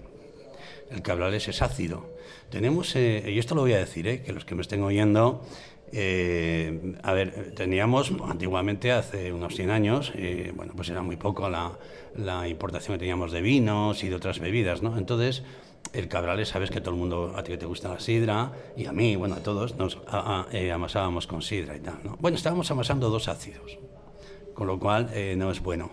El 0.91 1.01
cabrales 1.01 1.47
es 1.47 1.61
ácido. 1.61 2.17
Tenemos, 2.49 2.95
eh, 2.97 3.23
y 3.33 3.39
esto 3.39 3.55
lo 3.55 3.61
voy 3.61 3.73
a 3.73 3.77
decir, 3.77 4.07
eh, 4.07 4.21
que 4.23 4.33
los 4.33 4.43
que 4.45 4.55
me 4.55 4.61
estén 4.61 4.83
oyendo, 4.83 5.41
Eh, 5.93 6.95
a 7.01 7.13
ver, 7.13 7.53
teníamos 7.55 8.11
antiguamente, 8.27 8.91
hace 8.91 9.31
unos 9.31 9.55
100 9.55 9.69
años, 9.71 10.11
eh, 10.15 10.51
bueno, 10.53 10.73
pues 10.75 10.89
era 10.89 11.01
muy 11.01 11.15
poco 11.15 11.49
la, 11.49 11.79
la 12.13 12.45
importación 12.49 12.95
que 12.95 12.99
teníamos 12.99 13.31
de 13.31 13.39
vinos 13.39 14.03
y 14.03 14.09
de 14.09 14.15
otras 14.15 14.39
bebidas, 14.39 14.81
¿no? 14.81 14.97
Entonces, 14.97 15.43
el 15.93 16.07
cabrales, 16.07 16.49
sabes 16.49 16.69
que 16.69 16.81
todo 16.81 16.91
el 16.93 16.99
mundo, 16.99 17.33
a 17.35 17.43
ti 17.43 17.51
que 17.51 17.57
te 17.57 17.65
gusta 17.65 17.89
la 17.89 17.99
sidra, 17.99 18.51
y 18.75 18.85
a 18.85 18.91
mí, 18.91 19.15
bueno, 19.15 19.35
a 19.35 19.39
todos, 19.43 19.75
nos 19.77 19.97
a- 20.07 20.41
a- 20.41 20.47
eh, 20.51 20.71
amasábamos 20.71 21.27
con 21.27 21.41
sidra 21.41 21.75
y 21.75 21.79
tal, 21.79 21.99
¿no? 22.03 22.17
Bueno, 22.19 22.35
estábamos 22.37 22.69
amasando 22.71 23.09
dos 23.09 23.27
ácidos, 23.27 23.77
con 24.53 24.67
lo 24.67 24.79
cual 24.79 25.09
eh, 25.13 25.35
no 25.37 25.49
es 25.51 25.61
bueno. 25.61 25.89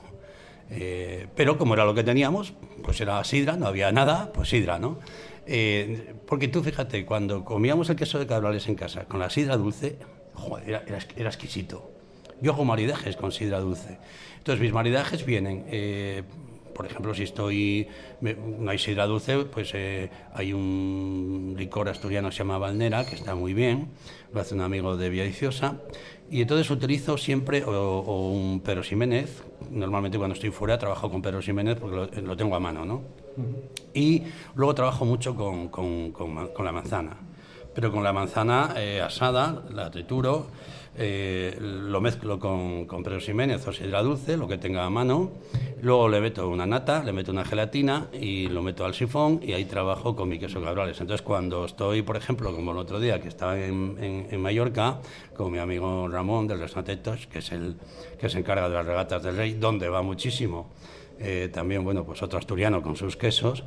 Eh, 0.70 1.26
pero 1.36 1.58
como 1.58 1.74
era 1.74 1.84
lo 1.84 1.94
que 1.94 2.02
teníamos, 2.02 2.54
pues 2.82 3.00
era 3.00 3.22
sidra, 3.24 3.56
no 3.56 3.66
había 3.66 3.92
nada, 3.92 4.32
pues 4.32 4.48
sidra, 4.48 4.78
¿no? 4.78 4.98
Eh, 5.46 6.14
porque 6.26 6.48
tú 6.48 6.62
fíjate, 6.62 7.04
cuando 7.04 7.44
comíamos 7.44 7.90
el 7.90 7.96
queso 7.96 8.18
de 8.18 8.26
cabrales 8.26 8.66
en 8.68 8.74
casa 8.74 9.04
con 9.04 9.20
la 9.20 9.28
sidra 9.30 9.56
dulce, 9.58 9.98
joder, 10.32 10.68
era, 10.68 10.82
era, 10.86 10.98
era 11.16 11.28
exquisito. 11.28 11.90
Yo 12.40 12.52
hago 12.52 12.64
maridajes 12.64 13.16
con 13.16 13.30
sidra 13.30 13.60
dulce. 13.60 13.98
Entonces 14.38 14.60
mis 14.60 14.72
maridajes 14.72 15.24
vienen, 15.24 15.66
por 16.74 16.86
ejemplo, 16.86 17.14
si 17.14 17.22
estoy, 17.22 17.86
hay 18.68 18.78
sidra 18.78 19.06
dulce, 19.06 19.38
pues 19.44 19.70
eh, 19.74 20.10
hay 20.34 20.52
un 20.52 21.54
licor 21.56 21.88
asturiano 21.88 22.28
que 22.28 22.32
se 22.34 22.38
llama 22.38 22.58
Valnera, 22.58 23.06
que 23.06 23.14
está 23.14 23.34
muy 23.34 23.54
bien, 23.54 23.88
lo 24.32 24.40
hace 24.40 24.54
un 24.54 24.60
amigo 24.60 24.96
de 24.96 25.08
Villaviciosa, 25.08 25.76
y 26.30 26.40
entonces 26.42 26.70
utilizo 26.70 27.16
siempre 27.16 27.62
o, 27.64 27.70
o 27.72 28.30
un 28.30 28.60
Pedro 28.60 28.82
Ximénez, 28.82 29.42
normalmente 29.70 30.18
cuando 30.18 30.34
estoy 30.34 30.50
fuera 30.50 30.78
trabajo 30.78 31.10
con 31.10 31.22
Pedro 31.22 31.40
Ximénez 31.40 31.78
porque 31.78 31.96
lo, 31.96 32.06
lo 32.26 32.36
tengo 32.36 32.56
a 32.56 32.60
mano, 32.60 32.84
¿no? 32.84 33.02
Y 33.92 34.22
luego 34.54 34.74
trabajo 34.74 35.04
mucho 35.04 35.34
con, 35.34 35.68
con- 35.68 36.12
con 36.12 36.48
con 36.48 36.64
la 36.64 36.72
manzana, 36.72 37.16
pero 37.74 37.90
con 37.92 38.02
la 38.02 38.12
manzana 38.12 38.74
eh, 38.76 39.00
asada, 39.00 39.62
la 39.70 39.90
trituro, 39.90 40.46
eh, 40.96 41.56
lo 41.60 42.00
mezclo 42.00 42.38
con, 42.38 42.86
con 42.86 43.02
Pedro 43.02 43.20
Ximénez 43.20 43.66
o 43.66 43.72
sidra 43.72 44.02
dulce, 44.02 44.36
lo 44.36 44.46
que 44.46 44.58
tenga 44.58 44.84
a 44.84 44.90
mano, 44.90 45.32
luego 45.82 46.08
le 46.08 46.20
meto 46.20 46.48
una 46.48 46.66
nata, 46.66 47.02
le 47.02 47.12
meto 47.12 47.32
una 47.32 47.44
gelatina 47.44 48.08
y 48.12 48.46
lo 48.48 48.62
meto 48.62 48.84
al 48.84 48.94
sifón 48.94 49.40
y 49.42 49.52
ahí 49.52 49.64
trabajo 49.64 50.14
con 50.14 50.28
mi 50.28 50.38
queso 50.38 50.62
cabrales. 50.62 51.00
Entonces 51.00 51.22
cuando 51.22 51.64
estoy, 51.64 52.02
por 52.02 52.16
ejemplo, 52.16 52.54
como 52.54 52.72
el 52.72 52.78
otro 52.78 53.00
día 53.00 53.20
que 53.20 53.28
estaba 53.28 53.58
en, 53.58 53.96
en- 54.00 54.26
en 54.30 54.40
Mallorca, 54.40 55.00
con 55.36 55.50
mi 55.52 55.58
amigo 55.58 56.06
Ramón 56.08 56.46
del 56.46 56.60
restaurante 56.60 56.96
Tosh, 56.98 57.26
que 57.26 57.40
es 57.40 57.50
el 57.52 57.76
que 58.20 58.28
se 58.28 58.38
encarga 58.38 58.68
de 58.68 58.74
las 58.74 58.86
regatas 58.86 59.22
del 59.22 59.36
rey, 59.36 59.54
donde 59.54 59.88
va 59.88 60.02
muchísimo, 60.02 60.70
eh, 61.18 61.48
también, 61.52 61.84
bueno, 61.84 62.04
pues 62.04 62.22
otro 62.22 62.38
asturiano 62.38 62.82
con 62.82 62.96
sus 62.96 63.16
quesos, 63.16 63.64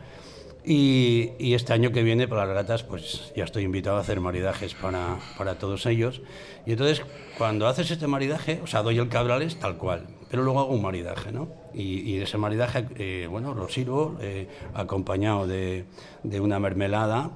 y, 0.69 1.53
este 1.53 1.71
año 1.71 1.91
que 1.91 2.03
viene 2.03 2.27
para 2.27 2.41
las 2.41 2.49
regatas, 2.49 2.83
pues 2.83 3.31
ya 3.35 3.45
estoy 3.45 3.63
invitado 3.63 3.97
a 3.97 4.01
hacer 4.01 4.19
maridajes 4.19 4.73
para, 4.73 5.17
para 5.37 5.57
todos 5.57 5.85
ellos. 5.85 6.21
Y 6.65 6.73
entonces, 6.73 7.03
cuando 7.37 7.67
haces 7.67 7.89
este 7.89 8.07
maridaje, 8.07 8.59
o 8.61 8.67
sea, 8.67 8.83
doy 8.83 8.97
el 8.97 9.07
cabrales 9.07 9.57
tal 9.59 9.77
cual, 9.77 10.07
pero 10.29 10.43
luego 10.43 10.59
hago 10.59 10.73
un 10.73 10.81
maridaje, 10.81 11.31
¿no? 11.31 11.47
Y, 11.73 12.01
y 12.01 12.21
ese 12.21 12.37
maridaje, 12.37 12.85
eh, 12.97 13.27
bueno, 13.29 13.53
lo 13.53 13.69
sirvo 13.69 14.17
eh, 14.19 14.49
acompañado 14.73 15.47
de, 15.47 15.85
de 16.23 16.39
una 16.41 16.59
mermelada. 16.59 17.31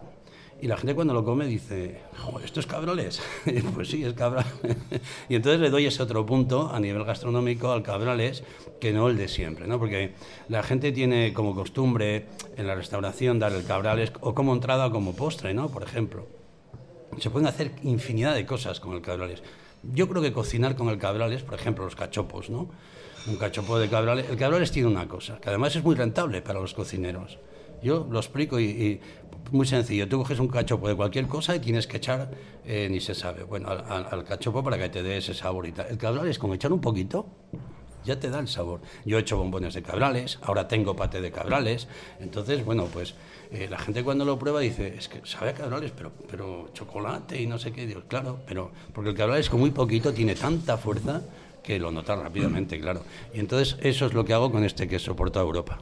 Y 0.62 0.68
la 0.68 0.78
gente 0.78 0.94
cuando 0.94 1.16
lo 1.16 1.26
come 1.26 1.48
dice, 1.48 2.02
"Joder, 2.20 2.46
¿esto 2.46 2.60
es 2.60 2.68
cabrales? 2.68 3.20
pues 3.74 3.90
sí, 3.90 4.04
es 4.04 4.14
cabrales. 4.14 4.54
y 5.30 5.36
entonces 5.36 5.60
le 5.60 5.72
doy 5.72 5.88
ese 5.88 6.04
otro 6.04 6.24
punto 6.24 6.70
a 6.72 6.80
nivel 6.80 7.04
gastronómico 7.04 7.72
al 7.72 7.82
cabrales 7.82 8.44
que 8.80 8.94
no 8.94 9.10
el 9.10 9.18
de 9.18 9.28
siempre, 9.28 9.66
¿no? 9.66 9.80
Porque 9.80 10.14
la 10.50 10.62
gente 10.62 10.92
tiene 10.92 11.34
como 11.34 11.56
costumbre 11.56 12.28
en 12.58 12.68
la 12.68 12.76
restauración 12.76 13.40
dar 13.40 13.54
el 13.54 13.66
cabrales 13.66 14.14
o 14.22 14.36
como 14.36 14.54
entrada 14.54 14.86
o 14.86 14.92
como 14.92 15.16
postre, 15.16 15.56
¿no? 15.56 15.70
Por 15.70 15.82
ejemplo. 15.82 16.28
Se 17.20 17.32
pueden 17.32 17.48
hacer 17.48 17.72
infinidad 17.82 18.36
de 18.36 18.46
cosas 18.46 18.80
con 18.80 18.94
el 18.94 19.02
cabrales. 19.02 19.42
Yo 19.82 20.08
creo 20.08 20.22
que 20.22 20.32
cocinar 20.32 20.76
con 20.76 20.90
el 20.90 21.00
cabrales, 21.00 21.42
por 21.42 21.56
ejemplo, 21.56 21.86
los 21.86 21.96
cachopos, 21.96 22.52
¿no? 22.52 22.70
Un 23.26 23.36
cachopo 23.38 23.80
de 23.80 23.90
cabrales. 23.90 24.30
El 24.30 24.38
cabrales 24.38 24.72
tiene 24.72 24.88
una 24.88 25.08
cosa, 25.08 25.40
que 25.40 25.50
además 25.50 25.76
es 25.76 25.84
muy 25.84 25.96
rentable 25.96 26.44
para 26.44 26.60
los 26.60 26.76
cocineros. 26.76 27.40
Yo 27.82 28.08
lo 28.10 28.20
explico 28.20 28.60
y, 28.60 29.00
muy 29.52 29.66
sencillo. 29.66 30.08
Tú 30.08 30.20
coges 30.20 30.40
un 30.40 30.48
cachopo 30.48 30.88
de 30.88 30.96
cualquier 30.96 31.28
cosa 31.28 31.56
y 31.56 31.60
tienes 31.60 31.88
que 31.88 31.98
echar, 31.98 32.32
eh, 32.66 32.88
ni 32.90 33.02
se 33.02 33.14
sabe, 33.14 33.44
bueno, 33.44 33.70
al, 33.70 34.24
cachopo 34.24 34.64
para 34.64 34.78
que 34.78 34.90
te 34.90 35.04
dé 35.04 35.18
ese 35.18 35.34
sabor 35.34 35.68
y 35.68 35.72
tal. 35.72 35.88
El 35.90 35.98
cabrales, 35.98 36.40
con 36.40 36.54
echar 36.54 36.72
un 36.72 36.80
poquito, 36.80 37.26
ya 38.06 38.20
te 38.20 38.30
da 38.30 38.40
el 38.40 38.48
sabor. 38.48 38.82
Yo 39.06 39.18
he 39.18 39.22
hecho 39.22 39.38
bombones 39.38 39.74
de 39.74 39.82
cabrales, 39.82 40.40
ahora 40.44 40.68
tengo 40.68 40.96
pate 40.96 41.22
de 41.22 41.32
cabrales. 41.32 41.88
Entonces, 42.20 42.64
bueno, 42.64 42.86
pues 42.86 43.16
eh, 43.52 43.68
la 43.70 43.78
gente 43.78 44.04
cuando 44.04 44.26
lo 44.26 44.40
prueba 44.40 44.62
dice, 44.62 44.96
es 44.98 45.10
que 45.10 45.22
sabe 45.26 45.52
a 45.52 45.54
cabrales, 45.54 45.92
pero, 45.92 46.12
pero 46.30 46.70
chocolate 46.74 47.42
y 47.42 47.48
no 47.48 47.60
sé 47.60 47.72
qué. 47.72 47.86
Digo, 47.86 48.04
claro, 48.08 48.40
pero 48.48 48.72
porque 48.94 49.10
el 49.10 49.16
cabrales 49.16 49.50
con 49.50 49.60
muy 49.60 49.72
poquito 49.72 50.14
tiene 50.14 50.36
tanta 50.36 50.78
fuerza 50.78 51.22
que 51.62 51.78
lo 51.78 51.92
notas 51.92 52.18
rápidamente, 52.20 52.80
claro. 52.80 53.04
Y 53.34 53.40
entonces 53.40 53.78
eso 53.82 54.06
es 54.06 54.14
lo 54.14 54.26
que 54.26 54.34
hago 54.34 54.52
con 54.52 54.64
este 54.64 54.88
queso 54.88 55.16
por 55.16 55.30
toda 55.30 55.46
Europa. 55.46 55.80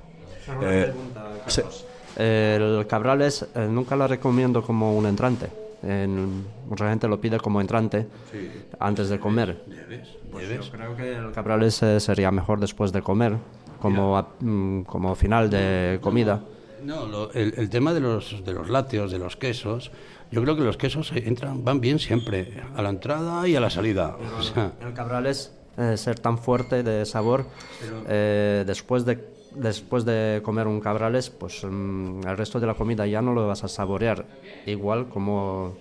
Eh, 2.18 2.56
El 2.58 2.86
cabrales 2.88 3.46
eh, 3.56 3.68
nunca 3.70 3.96
lo 3.96 4.08
recomiendo 4.08 4.62
como 4.62 4.96
un 4.98 5.06
entrante. 5.06 5.48
En- 5.82 6.44
mucha 6.68 6.90
gente 6.90 7.08
lo 7.08 7.22
pide 7.22 7.40
como 7.40 7.62
entrante 7.62 8.06
antes 8.80 9.08
de 9.10 9.20
comer. 9.20 9.62
Pues 10.32 10.50
yo 10.50 10.72
creo 10.72 10.96
que 10.96 11.16
el 11.16 11.32
cabrales 11.32 11.82
eh, 11.84 12.00
sería 12.00 12.30
mejor 12.32 12.60
después 12.60 12.92
de 12.92 13.02
comer, 13.02 13.38
como, 13.82 14.18
a- 14.18 14.28
mm, 14.42 14.82
como 14.84 15.16
final 15.16 15.50
de 15.50 16.00
comida. 16.02 16.42
No, 16.84 17.06
lo- 17.08 17.32
el, 17.34 17.54
el 17.58 17.70
tema 17.70 17.94
de 17.94 18.02
los, 18.02 18.44
de 18.44 18.54
los 18.54 18.70
lácteos, 18.70 19.12
de 19.12 19.20
los 19.20 19.36
quesos, 19.38 19.92
yo 20.32 20.42
creo 20.44 20.56
que 20.56 20.62
los 20.64 20.78
quesos 20.78 21.12
entran, 21.16 21.64
van 21.64 21.80
bien 21.80 22.00
siempre, 22.00 22.62
a 22.76 22.82
la 22.82 22.90
entrada 22.90 23.48
y 23.48 23.56
a 23.56 23.60
la 23.62 23.70
salida. 23.70 24.18
O 24.38 24.42
sea, 24.44 24.74
El 24.86 24.94
cabrales, 24.94 25.54
eh, 25.78 25.96
ser 25.98 26.20
tan 26.20 26.38
fuerte 26.38 26.84
de 26.84 27.06
sabor, 27.06 27.46
eh, 28.08 28.64
después, 28.68 29.06
de, 29.06 29.18
después 29.56 30.06
de 30.06 30.42
comer 30.44 30.68
un 30.68 30.80
cabrales, 30.80 31.30
pues 31.30 31.64
mm, 31.64 32.22
el 32.28 32.38
resto 32.38 32.60
de 32.60 32.68
la 32.68 32.74
comida 32.74 33.06
ya 33.08 33.22
no 33.22 33.34
lo 33.34 33.48
vas 33.48 33.64
a 33.64 33.68
saborear 33.68 34.26
igual 34.66 35.10
como 35.10 35.76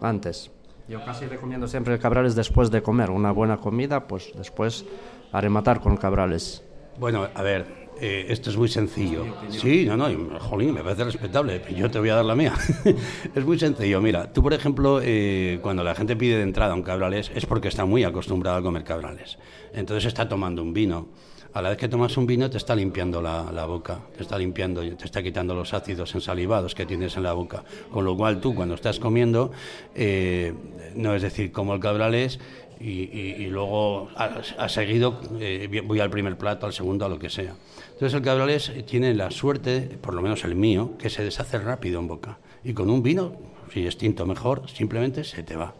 antes. 0.00 0.50
Yo 0.88 1.04
casi 1.04 1.26
recomiendo 1.26 1.68
siempre 1.68 1.94
el 1.94 2.00
cabrales 2.00 2.34
después 2.34 2.70
de 2.70 2.82
comer 2.82 3.10
una 3.10 3.30
buena 3.30 3.58
comida, 3.58 4.06
pues 4.06 4.32
después 4.34 4.86
a 5.32 5.40
rematar 5.40 5.80
con 5.80 5.96
cabrales. 5.96 6.64
Bueno, 6.98 7.28
a 7.34 7.42
ver, 7.42 7.88
eh, 8.00 8.26
esto 8.28 8.50
es 8.50 8.56
muy 8.56 8.68
sencillo. 8.68 9.24
Sí, 9.50 9.84
no, 9.84 9.96
no, 9.96 10.06
jolín, 10.38 10.72
me 10.72 10.82
parece 10.82 11.04
respetable, 11.04 11.62
yo 11.74 11.90
te 11.90 11.98
voy 11.98 12.08
a 12.08 12.14
dar 12.14 12.24
la 12.24 12.34
mía. 12.34 12.54
es 13.34 13.44
muy 13.44 13.58
sencillo. 13.58 14.00
Mira, 14.00 14.32
tú, 14.32 14.42
por 14.42 14.54
ejemplo, 14.54 15.00
eh, 15.02 15.58
cuando 15.62 15.82
la 15.82 15.94
gente 15.94 16.16
pide 16.16 16.36
de 16.36 16.42
entrada 16.42 16.74
un 16.74 16.82
cabrales, 16.82 17.30
es 17.34 17.44
porque 17.44 17.68
está 17.68 17.84
muy 17.84 18.04
acostumbrado 18.04 18.58
a 18.58 18.62
comer 18.62 18.84
cabrales. 18.84 19.38
Entonces 19.72 20.06
está 20.06 20.28
tomando 20.28 20.62
un 20.62 20.72
vino. 20.72 21.08
A 21.54 21.62
la 21.62 21.70
vez 21.70 21.78
que 21.78 21.88
tomas 21.88 22.16
un 22.16 22.26
vino, 22.26 22.48
te 22.50 22.56
está 22.58 22.76
limpiando 22.76 23.20
la, 23.22 23.50
la 23.52 23.64
boca, 23.66 24.00
te 24.16 24.22
está 24.22 24.38
limpiando, 24.38 24.82
te 24.96 25.04
está 25.04 25.22
quitando 25.22 25.54
los 25.54 25.72
ácidos 25.74 26.14
ensalivados 26.14 26.74
que 26.74 26.86
tienes 26.86 27.16
en 27.16 27.22
la 27.24 27.32
boca. 27.32 27.64
Con 27.90 28.04
lo 28.04 28.16
cual, 28.16 28.40
tú, 28.40 28.54
cuando 28.54 28.74
estás 28.74 28.98
comiendo, 29.00 29.50
eh, 29.94 30.52
no 30.94 31.14
es 31.14 31.22
decir, 31.22 31.50
como 31.50 31.74
el 31.74 31.80
cabrales 31.80 32.38
y, 32.80 33.04
y- 33.42 33.46
luego 33.48 34.08
a 34.16 34.68
seguido 34.68 35.20
eh, 35.40 35.82
voy 35.84 35.98
al 36.00 36.10
primer 36.10 36.36
plato, 36.38 36.66
al 36.66 36.72
segundo, 36.72 37.04
a 37.06 37.08
lo 37.08 37.18
que 37.18 37.28
sea. 37.30 37.54
Entonces 37.92 38.14
el 38.14 38.22
cabrales 38.22 38.70
tiene 38.86 39.14
la 39.14 39.30
suerte, 39.32 39.80
por 40.00 40.14
lo 40.14 40.22
menos 40.22 40.44
el 40.44 40.54
mío, 40.54 40.92
que 40.98 41.10
se 41.10 41.24
deshace 41.24 41.58
rápido 41.58 41.98
en 41.98 42.06
boca. 42.06 42.38
Y 42.62 42.74
con 42.74 42.88
un 42.90 43.02
vino, 43.02 43.32
si 43.72 43.86
es 43.86 43.96
tinto 43.98 44.26
mejor, 44.26 44.68
simplemente 44.70 45.24
se 45.24 45.42
te 45.42 45.56
va. 45.56 45.74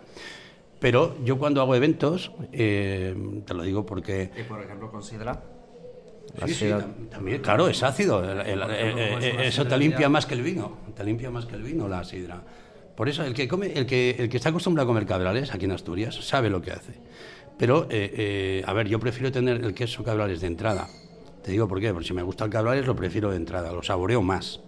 Pero 0.81 1.15
yo 1.25 1.39
cuando 1.39 1.61
hago 1.61 1.75
eventos, 1.77 2.33
eh, 2.53 3.15
te 3.47 3.55
lo 3.55 3.63
digo 3.63 3.85
porque... 3.87 4.31
Y 4.37 4.43
por 4.45 4.61
ejemplo 4.63 4.91
con 4.91 5.03
sidra. 5.03 5.41
Sí, 6.47 6.55
sí, 6.55 6.65
tam- 6.67 7.09
también, 7.11 7.41
claro, 7.43 7.69
es 7.69 7.83
ácido. 7.83 8.23
El- 8.23 8.41
el- 8.41 8.63
eh, 8.71 9.47
eso 9.49 9.67
te 9.67 9.77
limpia 9.79 10.09
más 10.09 10.27
que 10.27 10.35
el 10.35 10.43
vino. 10.43 10.79
Te 10.97 11.05
limpia 11.05 11.31
más 11.31 11.47
que 11.47 11.57
el 11.57 11.63
vino 11.63 11.89
la 11.89 12.05
sidra. 12.05 12.43
Por 12.95 13.09
eso 13.09 13.23
el 13.25 13.35
que 13.35 13.47
come, 13.49 13.73
el 13.73 13.87
que, 13.87 14.17
el 14.19 14.29
que 14.29 14.37
está 14.37 14.49
acostumbrado 14.51 14.89
a 14.89 14.91
comer 14.93 15.07
cabrales 15.07 15.55
aquí 15.55 15.65
en 15.67 15.73
Asturias 15.73 16.15
sabe 16.17 16.51
lo 16.51 16.61
que 16.61 16.73
hace. 16.73 16.95
Pero, 17.57 17.85
eh, 17.91 18.13
eh, 18.17 18.63
a 18.67 18.73
ver, 18.73 18.89
yo 18.89 19.01
prefiero 19.01 19.33
tener 19.33 19.65
el 19.65 19.75
queso 19.75 20.05
cabrales 20.05 20.41
de 20.41 20.47
entrada. 20.49 20.89
Te 21.43 21.51
digo 21.53 21.67
por 21.69 21.81
qué, 21.81 21.93
porque 21.93 22.07
si 22.09 22.15
me 22.15 22.23
gusta 22.23 22.45
el 22.45 22.51
cabrales 22.51 22.87
lo 22.87 22.95
prefiero 22.95 23.31
de 23.31 23.37
entrada, 23.37 23.73
lo 23.73 23.83
saboreo 23.83 24.23
más. 24.23 24.61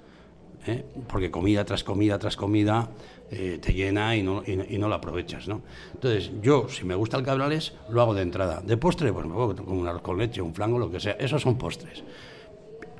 ¿eh? 0.66 0.84
Porque 1.08 1.30
comida 1.30 1.64
tras 1.64 1.84
comida 1.84 2.18
tras 2.18 2.36
comida 2.36 2.88
eh, 3.30 3.58
te 3.60 3.72
llena 3.72 4.16
y 4.16 4.22
no, 4.22 4.42
y, 4.46 4.56
no- 4.56 4.64
y 4.68 4.78
no 4.78 4.88
lo 4.88 4.94
aprovechas, 4.96 5.46
¿no? 5.48 5.62
Entonces, 5.94 6.30
yo, 6.42 6.68
si 6.68 6.84
me 6.84 6.94
gusta 6.94 7.16
el 7.16 7.22
cabrales, 7.24 7.74
lo 7.88 8.00
hago 8.02 8.14
de 8.14 8.22
entrada. 8.22 8.60
De 8.60 8.76
postre, 8.76 9.12
pues 9.12 9.26
me 9.26 9.32
hago 9.32 9.54
con 9.54 9.76
un 9.78 9.86
arroz 9.86 10.02
con 10.02 10.18
leche, 10.18 10.40
un 10.42 10.54
flango, 10.54 10.78
lo 10.78 10.90
que 10.90 11.00
sea. 11.00 11.12
Esos 11.12 11.42
son 11.42 11.56
postres. 11.58 12.02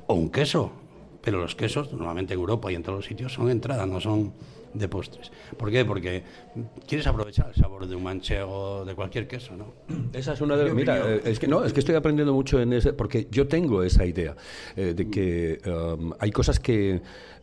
O 0.07 0.13
un 0.13 0.29
queso. 0.29 0.71
Pero 1.23 1.39
los 1.39 1.53
quesos, 1.55 1.91
normalmente 1.93 2.33
en 2.33 2.39
Europa 2.39 2.71
y 2.71 2.75
en 2.75 2.81
todos 2.81 2.97
los 2.97 3.05
sitios, 3.05 3.31
son 3.33 3.49
entrada, 3.51 3.85
no 3.85 4.01
son 4.01 4.33
de 4.73 4.87
postres. 4.87 5.31
¿Por 5.55 5.69
qué? 5.69 5.85
Porque 5.85 6.23
quieres 6.87 7.05
aprovechar 7.05 7.49
el 7.49 7.55
sabor 7.61 7.85
de 7.85 7.95
un 7.95 8.01
manchego, 8.03 8.85
de 8.85 8.95
cualquier 8.95 9.27
queso, 9.27 9.55
¿no? 9.55 9.73
Esa 10.13 10.33
es 10.33 10.41
una 10.41 10.55
de 10.57 10.63
las. 10.65 10.73
Mira, 10.73 10.97
eh, 10.97 11.21
es 11.25 11.37
que 11.39 11.47
no, 11.47 11.63
es 11.63 11.73
que 11.73 11.79
estoy 11.81 11.93
aprendiendo 11.93 12.33
mucho 12.33 12.59
en 12.59 12.73
ese. 12.73 12.93
Porque 12.93 13.27
yo 13.29 13.47
tengo 13.47 13.83
esa 13.83 14.03
idea 14.05 14.35
eh, 14.75 14.93
de 14.95 15.09
que 15.11 15.61
um, 15.69 16.13
hay 16.17 16.31
cosas 16.31 16.59
que. 16.59 17.01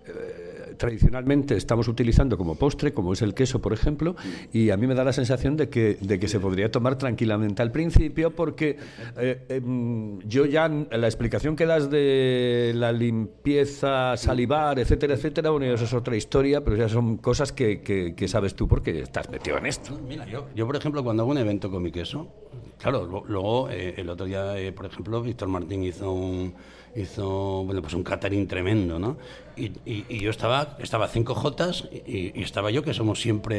Eh, 0.09 0.75
tradicionalmente 0.77 1.57
estamos 1.57 1.89
utilizando 1.89 2.39
como 2.39 2.55
postre, 2.55 2.93
como 2.93 3.13
es 3.13 3.23
el 3.23 3.35
queso, 3.35 3.61
por 3.61 3.73
ejemplo, 3.73 4.15
y 4.53 4.71
a 4.71 4.77
mí 4.77 4.87
me 4.87 4.95
da 4.95 5.03
la 5.05 5.13
sensación 5.13 5.57
de 5.57 5.69
que, 5.69 5.99
de 6.01 6.19
que 6.21 6.29
se 6.29 6.39
podría 6.39 6.71
tomar 6.71 6.97
tranquilamente 6.97 7.63
al 7.63 7.73
principio, 7.73 8.31
porque 8.31 8.77
eh, 9.19 9.45
em, 9.49 10.21
yo 10.21 10.47
ya 10.47 10.69
la 10.69 11.07
explicación 11.09 11.57
que 11.57 11.67
das 11.67 11.91
de 11.91 12.73
la 12.77 12.93
limpieza 12.93 14.17
salivar, 14.17 14.79
etcétera, 14.79 15.15
etcétera, 15.15 15.51
bueno, 15.51 15.67
eso 15.67 15.85
es 15.85 15.93
otra 15.95 16.17
historia, 16.17 16.63
pero 16.63 16.77
ya 16.77 16.89
son 16.89 17.17
cosas 17.17 17.53
que, 17.53 17.81
que- 17.81 18.29
sabes 18.29 18.55
tú 18.55 18.69
porque 18.69 19.01
estás 19.01 19.29
metido 19.31 19.57
en 19.59 19.67
esto. 19.67 19.99
Mira, 20.07 20.27
yo, 20.27 20.47
yo, 20.55 20.67
por 20.67 20.77
ejemplo, 20.77 21.03
cuando 21.03 21.23
hago 21.23 21.33
un 21.33 21.39
evento 21.39 21.71
con 21.71 21.83
mi 21.83 21.91
queso, 21.91 22.29
claro, 22.79 23.25
luego 23.27 23.71
eh, 23.71 23.95
el 23.97 24.09
otro 24.11 24.27
día, 24.27 24.55
por 24.77 24.85
ejemplo, 24.87 25.23
Víctor 25.23 25.49
Martín 25.49 25.83
hizo 25.83 26.13
un 26.13 26.55
hizo 26.97 27.65
bueno 27.65 27.81
pues 27.83 27.95
un 27.95 28.03
catering 28.03 28.47
tremendo, 28.47 28.99
¿no? 28.99 29.17
Y, 29.57 29.67
y- 29.85 30.07
y 30.09 30.19
yo 30.21 30.31
estaba 30.31 30.77
estaba 30.81 31.09
cinco 31.09 31.35
Jotas 31.35 31.89
y, 32.07 32.39
y 32.39 32.43
estaba 32.43 32.71
yo 32.71 32.83
que 32.83 32.95
somos 32.95 33.21
siempre 33.21 33.57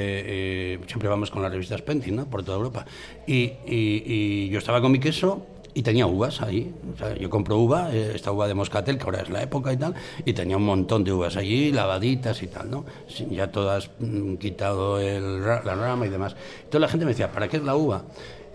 eh, 0.74 0.80
siempre 0.88 1.10
vamos 1.10 1.30
con 1.32 1.42
las 1.42 1.52
revistas 1.52 1.82
Pentin, 1.82 2.15
¿no? 2.18 2.26
Por 2.26 2.44
toda 2.44 2.58
Europa 2.58 2.86
y, 3.28 4.50
yo 4.50 4.58
estaba 4.60 4.82
con 4.82 4.92
mi 4.92 5.00
queso 5.00 5.46
y 5.74 5.84
tenía 5.84 6.08
uvas 6.08 6.42
ahí. 6.42 6.74
O 6.94 6.98
sea, 6.98 7.15
yo 7.15 7.30
compro 7.30 7.58
uva, 7.58 7.94
eh, 7.94 8.12
esta 8.15 8.32
uva 8.32 8.48
de 8.48 8.56
moscatel, 8.56 8.98
que 8.98 9.04
ahora 9.04 9.22
es 9.22 9.30
la 9.30 9.44
época 9.44 9.72
y 9.72 9.78
tal, 9.78 9.94
y 10.26 10.34
tenía 10.34 10.58
un 10.58 10.65
montón 10.65 11.04
de 11.04 11.13
uvas 11.13 11.38
allí, 11.38 11.72
lavaditas 11.72 12.42
y 12.42 12.48
tal, 12.48 12.72
¿no? 12.72 12.86
Ya 13.30 13.52
todas 13.52 13.92
mm, 14.00 14.36
quitado 14.36 15.00
el 15.00 15.42
la 15.44 15.76
rama 15.76 16.08
y 16.08 16.10
demás. 16.10 16.36
Entonces 16.58 16.82
la 16.82 16.88
gente 16.88 17.06
me 17.06 17.12
decía, 17.12 17.32
¿para 17.32 17.48
qué 17.48 17.58
es 17.58 17.63
la 17.63 17.76
uva? 17.76 18.04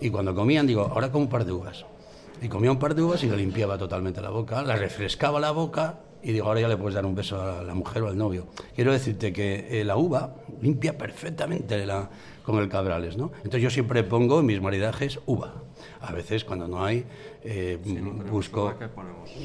Y 0.01 0.09
cuando 0.09 0.35
comían, 0.35 0.67
digo, 0.67 0.81
ahora 0.93 1.09
como 1.11 1.23
un 1.23 1.29
par 1.29 1.45
de 1.45 1.53
uvas. 1.53 1.85
Y 2.41 2.47
comía 2.47 2.71
un 2.71 2.79
par 2.79 2.95
de 2.95 3.01
uvas 3.01 3.23
y 3.23 3.29
le 3.29 3.37
limpiaba 3.37 3.77
totalmente 3.77 4.21
la 4.21 4.29
boca, 4.29 4.61
la 4.61 4.75
refrescaba 4.75 5.39
la 5.39 5.51
boca 5.51 5.99
y 6.21 6.31
digo, 6.31 6.47
ahora 6.47 6.61
ya 6.61 6.67
le 6.67 6.77
puedes 6.77 6.95
dar 6.95 7.05
un 7.05 7.15
beso 7.15 7.41
a 7.41 7.63
la 7.63 7.73
mujer 7.73 8.01
o 8.03 8.07
al 8.07 8.17
novio. 8.17 8.47
Quiero 8.75 8.91
decirte 8.91 9.31
que 9.31 9.81
eh, 9.81 9.83
la 9.83 9.95
uva 9.95 10.35
limpia 10.61 10.97
perfectamente 10.97 11.85
la, 11.85 12.09
con 12.43 12.57
el 12.57 12.67
cabrales, 12.67 13.15
¿no? 13.15 13.31
Entonces 13.37 13.61
yo 13.61 13.69
siempre 13.69 14.03
pongo 14.03 14.39
en 14.39 14.47
mis 14.47 14.59
maridajes 14.59 15.19
uva. 15.27 15.53
A 16.01 16.11
veces 16.13 16.43
cuando 16.43 16.67
no 16.67 16.83
hay, 16.83 17.05
eh, 17.43 17.79
busco... 18.29 18.73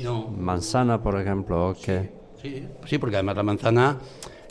No, 0.03 0.29
Manzana, 0.29 1.03
por 1.03 1.21
ejemplo, 1.21 1.77
que 1.83 2.21
Sí, 2.43 2.67
sí, 2.87 2.99
porque 2.99 3.17
además 3.17 3.37
la 3.37 3.43
manzana 3.43 3.99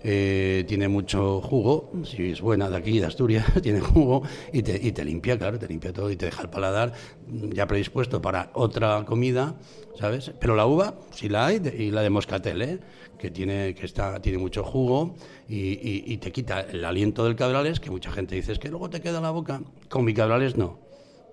eh, 0.03 0.63
tiene 0.67 0.87
mucho 0.87 1.41
jugo, 1.41 1.91
si 2.03 2.31
es 2.31 2.41
buena 2.41 2.69
de 2.69 2.77
aquí, 2.77 2.99
de 2.99 3.05
Asturias, 3.05 3.45
tiene 3.61 3.79
jugo 3.81 4.23
y 4.53 4.61
te, 4.63 4.79
y 4.81 4.91
te 4.91 5.03
limpia, 5.05 5.37
claro, 5.37 5.59
te 5.59 5.67
limpia 5.67 5.91
todo 5.93 6.09
y 6.11 6.15
te 6.15 6.25
deja 6.25 6.41
el 6.43 6.49
paladar 6.49 6.93
ya 7.27 7.67
predispuesto 7.67 8.21
para 8.21 8.49
otra 8.53 9.03
comida, 9.05 9.55
¿sabes? 9.99 10.31
Pero 10.39 10.55
la 10.55 10.65
uva, 10.65 10.95
si 11.11 11.29
la 11.29 11.47
hay, 11.47 11.61
y 11.77 11.91
la 11.91 12.01
de 12.01 12.09
moscatel, 12.09 12.61
¿eh? 12.61 12.79
que, 13.17 13.29
tiene, 13.29 13.75
que 13.75 13.85
está, 13.85 14.21
tiene 14.21 14.37
mucho 14.37 14.63
jugo 14.63 15.15
y, 15.47 15.55
y- 15.73 16.03
y 16.07 16.17
te 16.17 16.31
quita 16.31 16.61
el 16.61 16.85
aliento 16.85 17.25
del 17.25 17.35
cabrales, 17.35 17.79
que 17.79 17.91
mucha 17.91 18.11
gente 18.11 18.35
dice, 18.35 18.53
es 18.53 18.59
que 18.59 18.69
luego 18.69 18.89
te 18.89 19.01
queda 19.01 19.19
la 19.19 19.31
boca. 19.31 19.61
Con 19.89 20.05
mi 20.05 20.13
cabrales 20.13 20.55
no. 20.55 20.79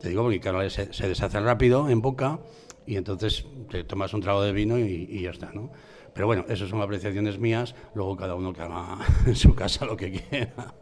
Te 0.00 0.08
digo 0.08 0.22
porque 0.22 0.36
mi 0.36 0.40
cabrales 0.40 0.72
se, 0.72 0.92
se 0.92 1.08
deshace 1.08 1.40
rápido 1.40 1.88
en 1.88 2.02
boca 2.02 2.40
y 2.86 2.96
entonces 2.96 3.46
te 3.70 3.84
tomas 3.84 4.12
un 4.14 4.20
trago 4.20 4.42
de 4.42 4.52
vino 4.52 4.78
y, 4.78 5.06
y 5.10 5.22
ya 5.22 5.30
está, 5.30 5.52
¿no? 5.52 5.70
Pero 6.16 6.26
bueno, 6.26 6.46
eso 6.48 6.66
son 6.66 6.80
apreciaciones 6.80 7.38
mías, 7.38 7.74
luego 7.94 8.16
cada 8.16 8.34
uno 8.34 8.54
que 8.54 8.62
haga 8.62 8.98
en 9.26 9.36
su 9.36 9.54
casa 9.54 9.84
lo 9.84 9.98
que 9.98 10.12
quiera. 10.12 10.74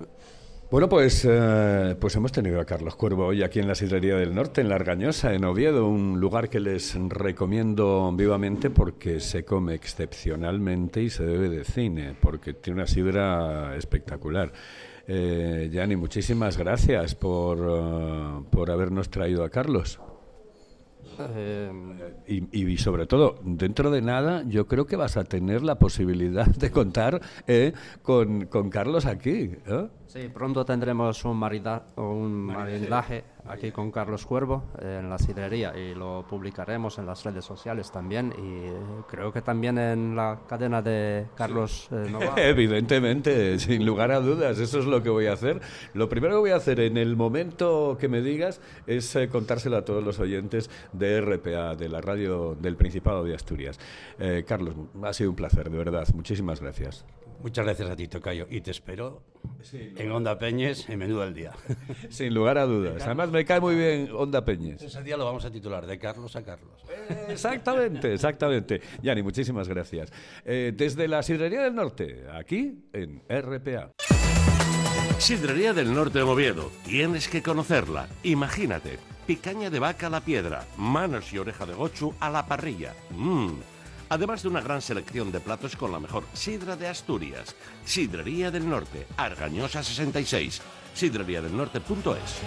Bueno, 0.71 0.89
pues, 0.89 1.27
eh, 1.29 1.97
pues 2.01 2.15
hemos 2.15 2.31
tenido 2.31 2.61
a 2.61 2.65
Carlos 2.65 2.95
Cuervo 2.95 3.27
hoy 3.27 3.43
aquí 3.43 3.59
en 3.59 3.67
la 3.67 3.75
Sidrería 3.75 4.17
del 4.17 4.33
Norte, 4.33 4.61
en 4.61 4.69
La 4.69 4.77
Argañosa, 4.77 5.35
en 5.35 5.45
Oviedo, 5.45 5.89
un 5.89 6.21
lugar 6.21 6.49
que 6.49 6.61
les 6.61 6.95
recomiendo 7.09 8.13
vivamente 8.13 8.71
porque 8.71 9.19
se 9.19 9.45
come 9.45 9.75
excepcionalmente 9.75 11.03
y 11.03 11.11
se 11.11 11.25
bebe 11.25 11.49
de 11.49 11.65
cine, 11.65 12.17
porque 12.21 12.55
tiene 12.55 12.81
una 12.81 12.87
sidra 12.87 13.77
espectacular. 13.77 14.53
Eh, 15.07 15.97
muchísimas 15.99 16.57
gracias 16.57 17.17
por, 17.17 17.59
eh, 17.59 18.45
por 18.51 18.71
habernos 18.71 19.11
traído 19.11 19.43
a 19.43 19.51
Carlos. 19.51 20.01
Eh, 21.19 21.71
Y, 22.27 22.73
y 22.73 22.77
sobre 22.79 23.07
todo, 23.07 23.37
dentro 23.43 23.91
de 23.91 24.03
nada, 24.03 24.43
yo 24.47 24.67
creo 24.67 24.87
que 24.87 24.97
vas 24.97 25.17
a 25.17 25.25
tener 25.25 25.63
la 25.63 25.79
posibilidad 25.79 26.47
de 26.47 26.71
contar 26.71 27.21
eh, 27.47 27.73
con, 28.03 28.47
con 28.47 28.71
Carlos 28.71 29.07
aquí. 29.07 29.53
¿eh? 29.67 29.89
Sí, 30.07 30.29
pronto 30.33 30.65
tendremos 30.65 31.25
un, 31.25 31.37
marida, 31.37 31.87
un 31.97 32.33
maridaje 32.33 33.25
aquí 33.49 33.71
con 33.71 33.91
Carlos 33.91 34.27
Cuervo 34.27 34.65
eh, 34.81 34.99
en 35.01 35.11
la 35.11 35.19
sidrería 35.19 35.77
y 35.77 35.95
lo 35.95 36.25
publicaremos 36.29 36.99
en 36.99 37.07
las 37.07 37.25
redes 37.25 37.45
sociales 37.45 37.91
también 37.91 38.33
y 38.39 38.67
eh, 38.67 38.73
creo 39.09 39.33
que 39.33 39.43
también 39.43 39.79
en 39.79 40.17
la 40.17 40.41
cadena 40.49 40.83
de 40.83 41.27
Carlos 41.35 41.89
eh, 41.91 42.09
Nova. 42.11 42.35
Evidentemente, 42.37 43.59
sin 43.59 43.85
lugar 43.85 44.11
a 44.11 44.21
dudas, 44.21 44.59
eso 44.59 44.79
es 44.79 44.87
lo 44.87 45.03
que 45.03 45.11
voy 45.11 45.27
a 45.27 45.33
hacer. 45.33 45.61
Lo 45.93 46.09
primero 46.09 46.35
que 46.35 46.41
voy 46.41 46.51
a 46.51 46.57
hacer 46.57 46.81
en 46.81 46.97
el 46.97 47.17
momento 47.17 47.97
que 47.99 48.09
me 48.09 48.21
digas 48.21 48.61
es 48.87 49.15
eh, 49.17 49.29
contárselo 49.29 49.77
a 49.77 49.85
todos 49.85 50.03
los 50.03 50.19
oyentes 50.19 50.71
de 50.93 51.21
RPA, 51.21 51.75
de 51.77 51.89
la 51.89 52.01
radio 52.01 52.55
del 52.55 52.77
Principado 52.77 53.25
de 53.25 53.35
Asturias. 53.35 53.79
Eh, 54.19 54.45
Carlos, 54.47 54.75
ha 55.03 55.13
sido 55.13 55.31
un 55.31 55.37
placer, 55.37 55.71
de 55.71 55.79
verdad. 55.79 56.07
Muchísimas 56.15 56.61
gracias. 56.61 57.05
Muchas 57.43 57.67
gracias 57.67 57.91
a 57.91 57.97
ti, 57.97 58.09
Tocayo, 58.09 58.47
y 58.49 58.63
te 58.63 58.71
espero 58.71 59.23
en 59.73 60.11
Onda 60.11 60.39
Peñes 60.39 60.89
en 60.89 60.99
menú 60.99 61.19
del 61.19 61.35
día. 61.35 61.53
Sin 62.09 62.33
lugar 62.33 62.57
a 62.57 62.65
dudas. 62.65 63.03
Además, 63.05 63.31
me 63.35 63.45
cae 63.45 63.61
muy 63.61 63.75
bien 63.75 64.11
Onda 64.15 64.45
Peñes. 64.45 64.81
Ese 64.81 65.03
día 65.03 65.17
lo 65.17 65.25
vamos 65.25 65.45
a 65.45 65.51
titular 65.51 65.85
de 65.85 65.99
Carlos 65.99 66.37
a 66.37 66.43
Carlos. 66.43 66.81
Exactamente, 67.29 68.15
exactamente. 68.15 68.81
Yani, 69.03 69.25
muchísimas 69.25 69.69
gracias. 69.69 70.13
Eh, 70.45 70.73
desde 70.75 71.09
la 71.09 71.21
Sidrería 71.23 71.63
del 71.63 71.75
Norte, 71.75 72.27
aquí 72.33 72.85
en 72.93 73.23
RPA. 73.29 73.91
Sidrería 75.19 75.73
del 75.73 75.93
Norte 75.93 76.19
de 76.19 76.25
Oviedo. 76.25 76.71
Tienes 76.85 77.27
que 77.29 77.43
conocerla. 77.43 78.07
Imagínate. 78.23 78.99
Picaña 79.27 79.69
de 79.69 79.81
vaca 79.81 80.07
a 80.07 80.11
la 80.11 80.21
piedra, 80.21 80.65
manos 80.77 81.33
y 81.33 81.39
oreja 81.39 81.67
de 81.67 81.75
gochu 81.75 82.15
a 82.21 82.31
la 82.31 82.47
parrilla. 82.47 82.95
Mmm. 83.11 83.55
Además 84.11 84.43
de 84.43 84.49
una 84.49 84.61
gran 84.61 84.81
selección 84.81 85.33
de 85.33 85.41
platos 85.41 85.75
con 85.75 85.91
la 85.91 85.99
mejor 85.99 86.25
sidra 86.35 86.77
de 86.77 86.87
Asturias. 86.87 87.57
Sidrería 87.85 88.53
del 88.53 88.69
Norte, 88.69 89.07
Argañosa 89.17 89.83
66. 89.83 90.63
Sidreriadelnorte.es. 90.95 92.41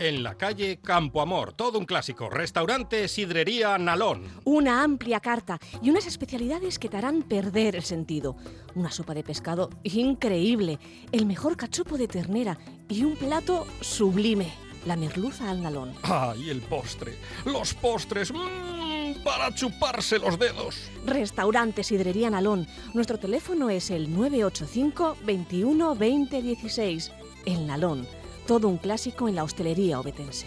En 0.00 0.22
la 0.22 0.34
calle 0.34 0.80
Campo 0.82 1.22
Amor, 1.22 1.52
todo 1.52 1.78
un 1.78 1.86
clásico. 1.86 2.28
Restaurante 2.28 3.08
Sidrería 3.08 3.78
Nalón. 3.78 4.24
Una 4.44 4.82
amplia 4.82 5.20
carta 5.20 5.58
y 5.80 5.88
unas 5.88 6.06
especialidades 6.06 6.78
que 6.78 6.88
te 6.88 6.96
harán 6.96 7.22
perder 7.22 7.76
el 7.76 7.84
sentido. 7.84 8.36
Una 8.74 8.90
sopa 8.90 9.14
de 9.14 9.22
pescado 9.22 9.70
increíble, 9.84 10.78
el 11.12 11.26
mejor 11.26 11.56
cachopo 11.56 11.96
de 11.96 12.08
ternera 12.08 12.58
y 12.88 13.04
un 13.04 13.16
plato 13.16 13.66
sublime, 13.80 14.52
la 14.84 14.96
merluza 14.96 15.50
al 15.50 15.62
nalón. 15.62 15.94
¡Ay, 16.02 16.50
el 16.50 16.60
postre! 16.60 17.14
¡Los 17.46 17.72
postres! 17.72 18.32
mmm, 18.32 18.93
para 19.24 19.52
chuparse 19.54 20.18
los 20.18 20.38
dedos. 20.38 20.90
Restaurante 21.06 21.82
Sidrería 21.82 22.30
Nalón. 22.30 22.68
Nuestro 22.92 23.18
teléfono 23.18 23.70
es 23.70 23.90
el 23.90 24.12
985 24.12 25.16
21 25.24 25.94
20 25.96 26.42
16. 26.42 27.12
El 27.46 27.66
Nalón. 27.66 28.06
Todo 28.46 28.68
un 28.68 28.76
clásico 28.76 29.28
en 29.28 29.36
la 29.36 29.44
hostelería 29.44 29.98
obetense. 29.98 30.46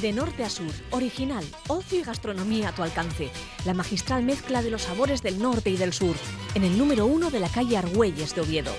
De 0.00 0.12
norte 0.12 0.44
a 0.44 0.50
sur, 0.50 0.70
original, 0.90 1.42
ocio 1.68 1.98
y 1.98 2.02
gastronomía 2.02 2.68
a 2.68 2.74
tu 2.74 2.82
alcance. 2.82 3.30
La 3.64 3.72
magistral 3.72 4.22
mezcla 4.22 4.62
de 4.62 4.70
los 4.70 4.82
sabores 4.82 5.22
del 5.22 5.40
norte 5.40 5.70
y 5.70 5.76
del 5.76 5.94
sur. 5.94 6.14
En 6.54 6.64
el 6.64 6.78
número 6.78 7.06
uno 7.06 7.30
de 7.30 7.40
la 7.40 7.48
calle 7.48 7.78
Argüelles 7.78 8.34
de 8.34 8.42
Oviedo. 8.42 8.72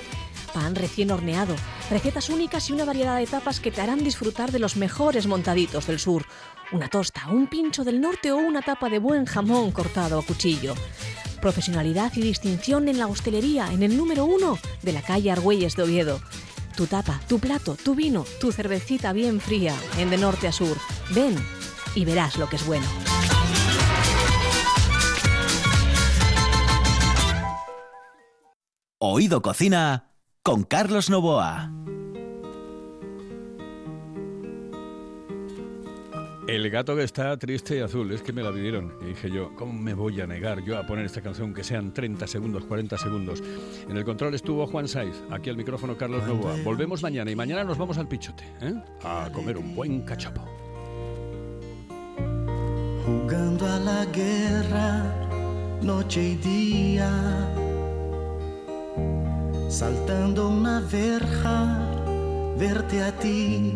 Pan 0.53 0.75
recién 0.75 1.11
horneado, 1.11 1.55
recetas 1.89 2.29
únicas 2.29 2.69
y 2.69 2.73
una 2.73 2.85
variedad 2.85 3.17
de 3.17 3.27
tapas 3.27 3.59
que 3.59 3.71
te 3.71 3.81
harán 3.81 4.03
disfrutar 4.03 4.51
de 4.51 4.59
los 4.59 4.75
mejores 4.75 5.27
montaditos 5.27 5.87
del 5.87 5.99
sur. 5.99 6.25
Una 6.71 6.87
tosta, 6.87 7.27
un 7.29 7.47
pincho 7.47 7.83
del 7.83 8.01
norte 8.01 8.31
o 8.31 8.37
una 8.37 8.61
tapa 8.61 8.89
de 8.89 8.99
buen 8.99 9.25
jamón 9.25 9.71
cortado 9.71 10.19
a 10.19 10.25
cuchillo. 10.25 10.75
Profesionalidad 11.41 12.11
y 12.15 12.21
distinción 12.21 12.87
en 12.89 12.97
la 12.97 13.07
hostelería 13.07 13.71
en 13.71 13.83
el 13.83 13.95
número 13.95 14.25
uno 14.25 14.57
de 14.81 14.93
la 14.93 15.01
calle 15.01 15.31
Argüelles 15.31 15.75
de 15.75 15.83
Oviedo. 15.83 16.19
Tu 16.75 16.87
tapa, 16.87 17.19
tu 17.27 17.39
plato, 17.39 17.75
tu 17.75 17.95
vino, 17.95 18.25
tu 18.39 18.51
cervecita 18.51 19.13
bien 19.13 19.39
fría 19.39 19.75
en 19.97 20.09
de 20.09 20.17
norte 20.17 20.47
a 20.47 20.51
sur. 20.51 20.77
Ven 21.11 21.35
y 21.95 22.05
verás 22.05 22.37
lo 22.37 22.49
que 22.49 22.57
es 22.57 22.65
bueno. 22.65 22.85
Oído 28.99 29.43
Cocina 29.43 30.06
con 30.47 30.63
Carlos 30.63 31.09
Novoa. 31.09 31.73
El 36.47 36.69
gato 36.69 36.95
que 36.95 37.03
está 37.03 37.35
triste 37.35 37.75
y 37.75 37.81
azul, 37.81 38.09
es 38.13 38.21
que 38.21 38.31
me 38.31 38.41
la 38.41 38.53
pidieron. 38.53 38.93
Y 39.01 39.07
dije 39.07 39.29
yo, 39.29 39.53
¿cómo 39.57 39.73
me 39.73 39.93
voy 39.93 40.21
a 40.21 40.25
negar 40.25 40.63
yo 40.63 40.77
a 40.77 40.87
poner 40.87 41.05
esta 41.05 41.19
canción 41.19 41.53
que 41.53 41.65
sean 41.65 41.93
30 41.93 42.27
segundos, 42.27 42.63
40 42.63 42.97
segundos? 42.97 43.43
En 43.89 43.97
el 43.97 44.05
control 44.05 44.35
estuvo 44.35 44.65
Juan 44.67 44.87
Saiz, 44.87 45.21
aquí 45.31 45.49
al 45.49 45.57
micrófono 45.57 45.97
Carlos 45.97 46.25
Novoa. 46.25 46.55
Volvemos 46.63 47.03
mañana 47.03 47.29
y 47.29 47.35
mañana 47.35 47.65
nos 47.65 47.77
vamos 47.77 47.97
al 47.97 48.07
Pichote, 48.07 48.45
¿eh? 48.61 48.73
A 49.03 49.29
comer 49.33 49.57
un 49.57 49.75
buen 49.75 50.03
cachopo. 50.03 50.45
jugando 53.05 53.65
a 53.67 53.79
la 53.79 54.05
guerra 54.05 55.27
noche 55.81 56.23
y 56.23 56.35
día, 56.35 57.11
saltando 59.67 60.49
una 60.49 60.79
verja, 60.79 61.79
verte 62.57 63.03
a 63.03 63.11
ti 63.11 63.73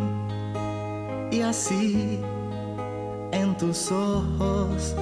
y 1.32 1.42
así 1.42 2.20
en 3.32 3.56
tus 3.58 3.92
ojos 3.92 4.96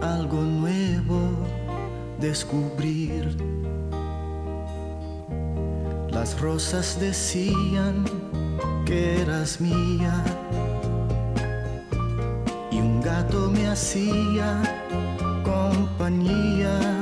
algo 0.00 0.42
nuevo 0.42 1.20
descubrir. 2.20 3.36
Las 6.10 6.40
rosas 6.40 6.98
decían 7.00 8.04
que 8.84 9.22
eras 9.22 9.60
mía 9.60 10.22
y 12.70 12.78
un 12.78 13.00
gato 13.00 13.50
me 13.50 13.68
hacía 13.68 14.62
compañía. 15.44 17.01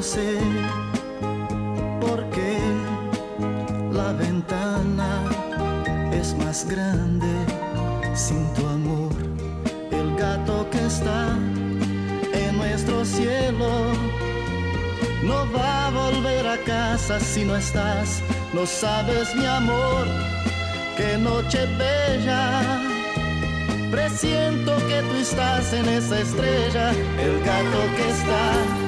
No 0.00 0.06
sé 0.06 0.38
por 2.00 2.24
qué 2.30 2.56
la 3.92 4.12
ventana 4.12 5.10
es 6.10 6.34
más 6.38 6.66
grande 6.66 7.28
sin 8.14 8.42
tu 8.54 8.66
amor. 8.66 9.12
El 9.90 10.16
gato 10.16 10.66
que 10.70 10.86
está 10.86 11.36
en 12.32 12.56
nuestro 12.56 13.04
cielo 13.04 13.92
no 15.22 15.38
va 15.52 15.88
a 15.88 15.90
volver 15.90 16.46
a 16.46 16.56
casa 16.64 17.20
si 17.20 17.44
no 17.44 17.54
estás. 17.56 18.22
No 18.54 18.64
sabes 18.64 19.36
mi 19.36 19.44
amor, 19.44 20.06
qué 20.96 21.18
noche 21.18 21.66
bella. 21.76 22.62
Presiento 23.90 24.78
que 24.88 25.02
tú 25.02 25.14
estás 25.16 25.74
en 25.74 25.86
esa 25.90 26.20
estrella, 26.20 26.90
el 27.18 27.38
gato 27.44 27.80
que 27.96 28.08
está. 28.08 28.79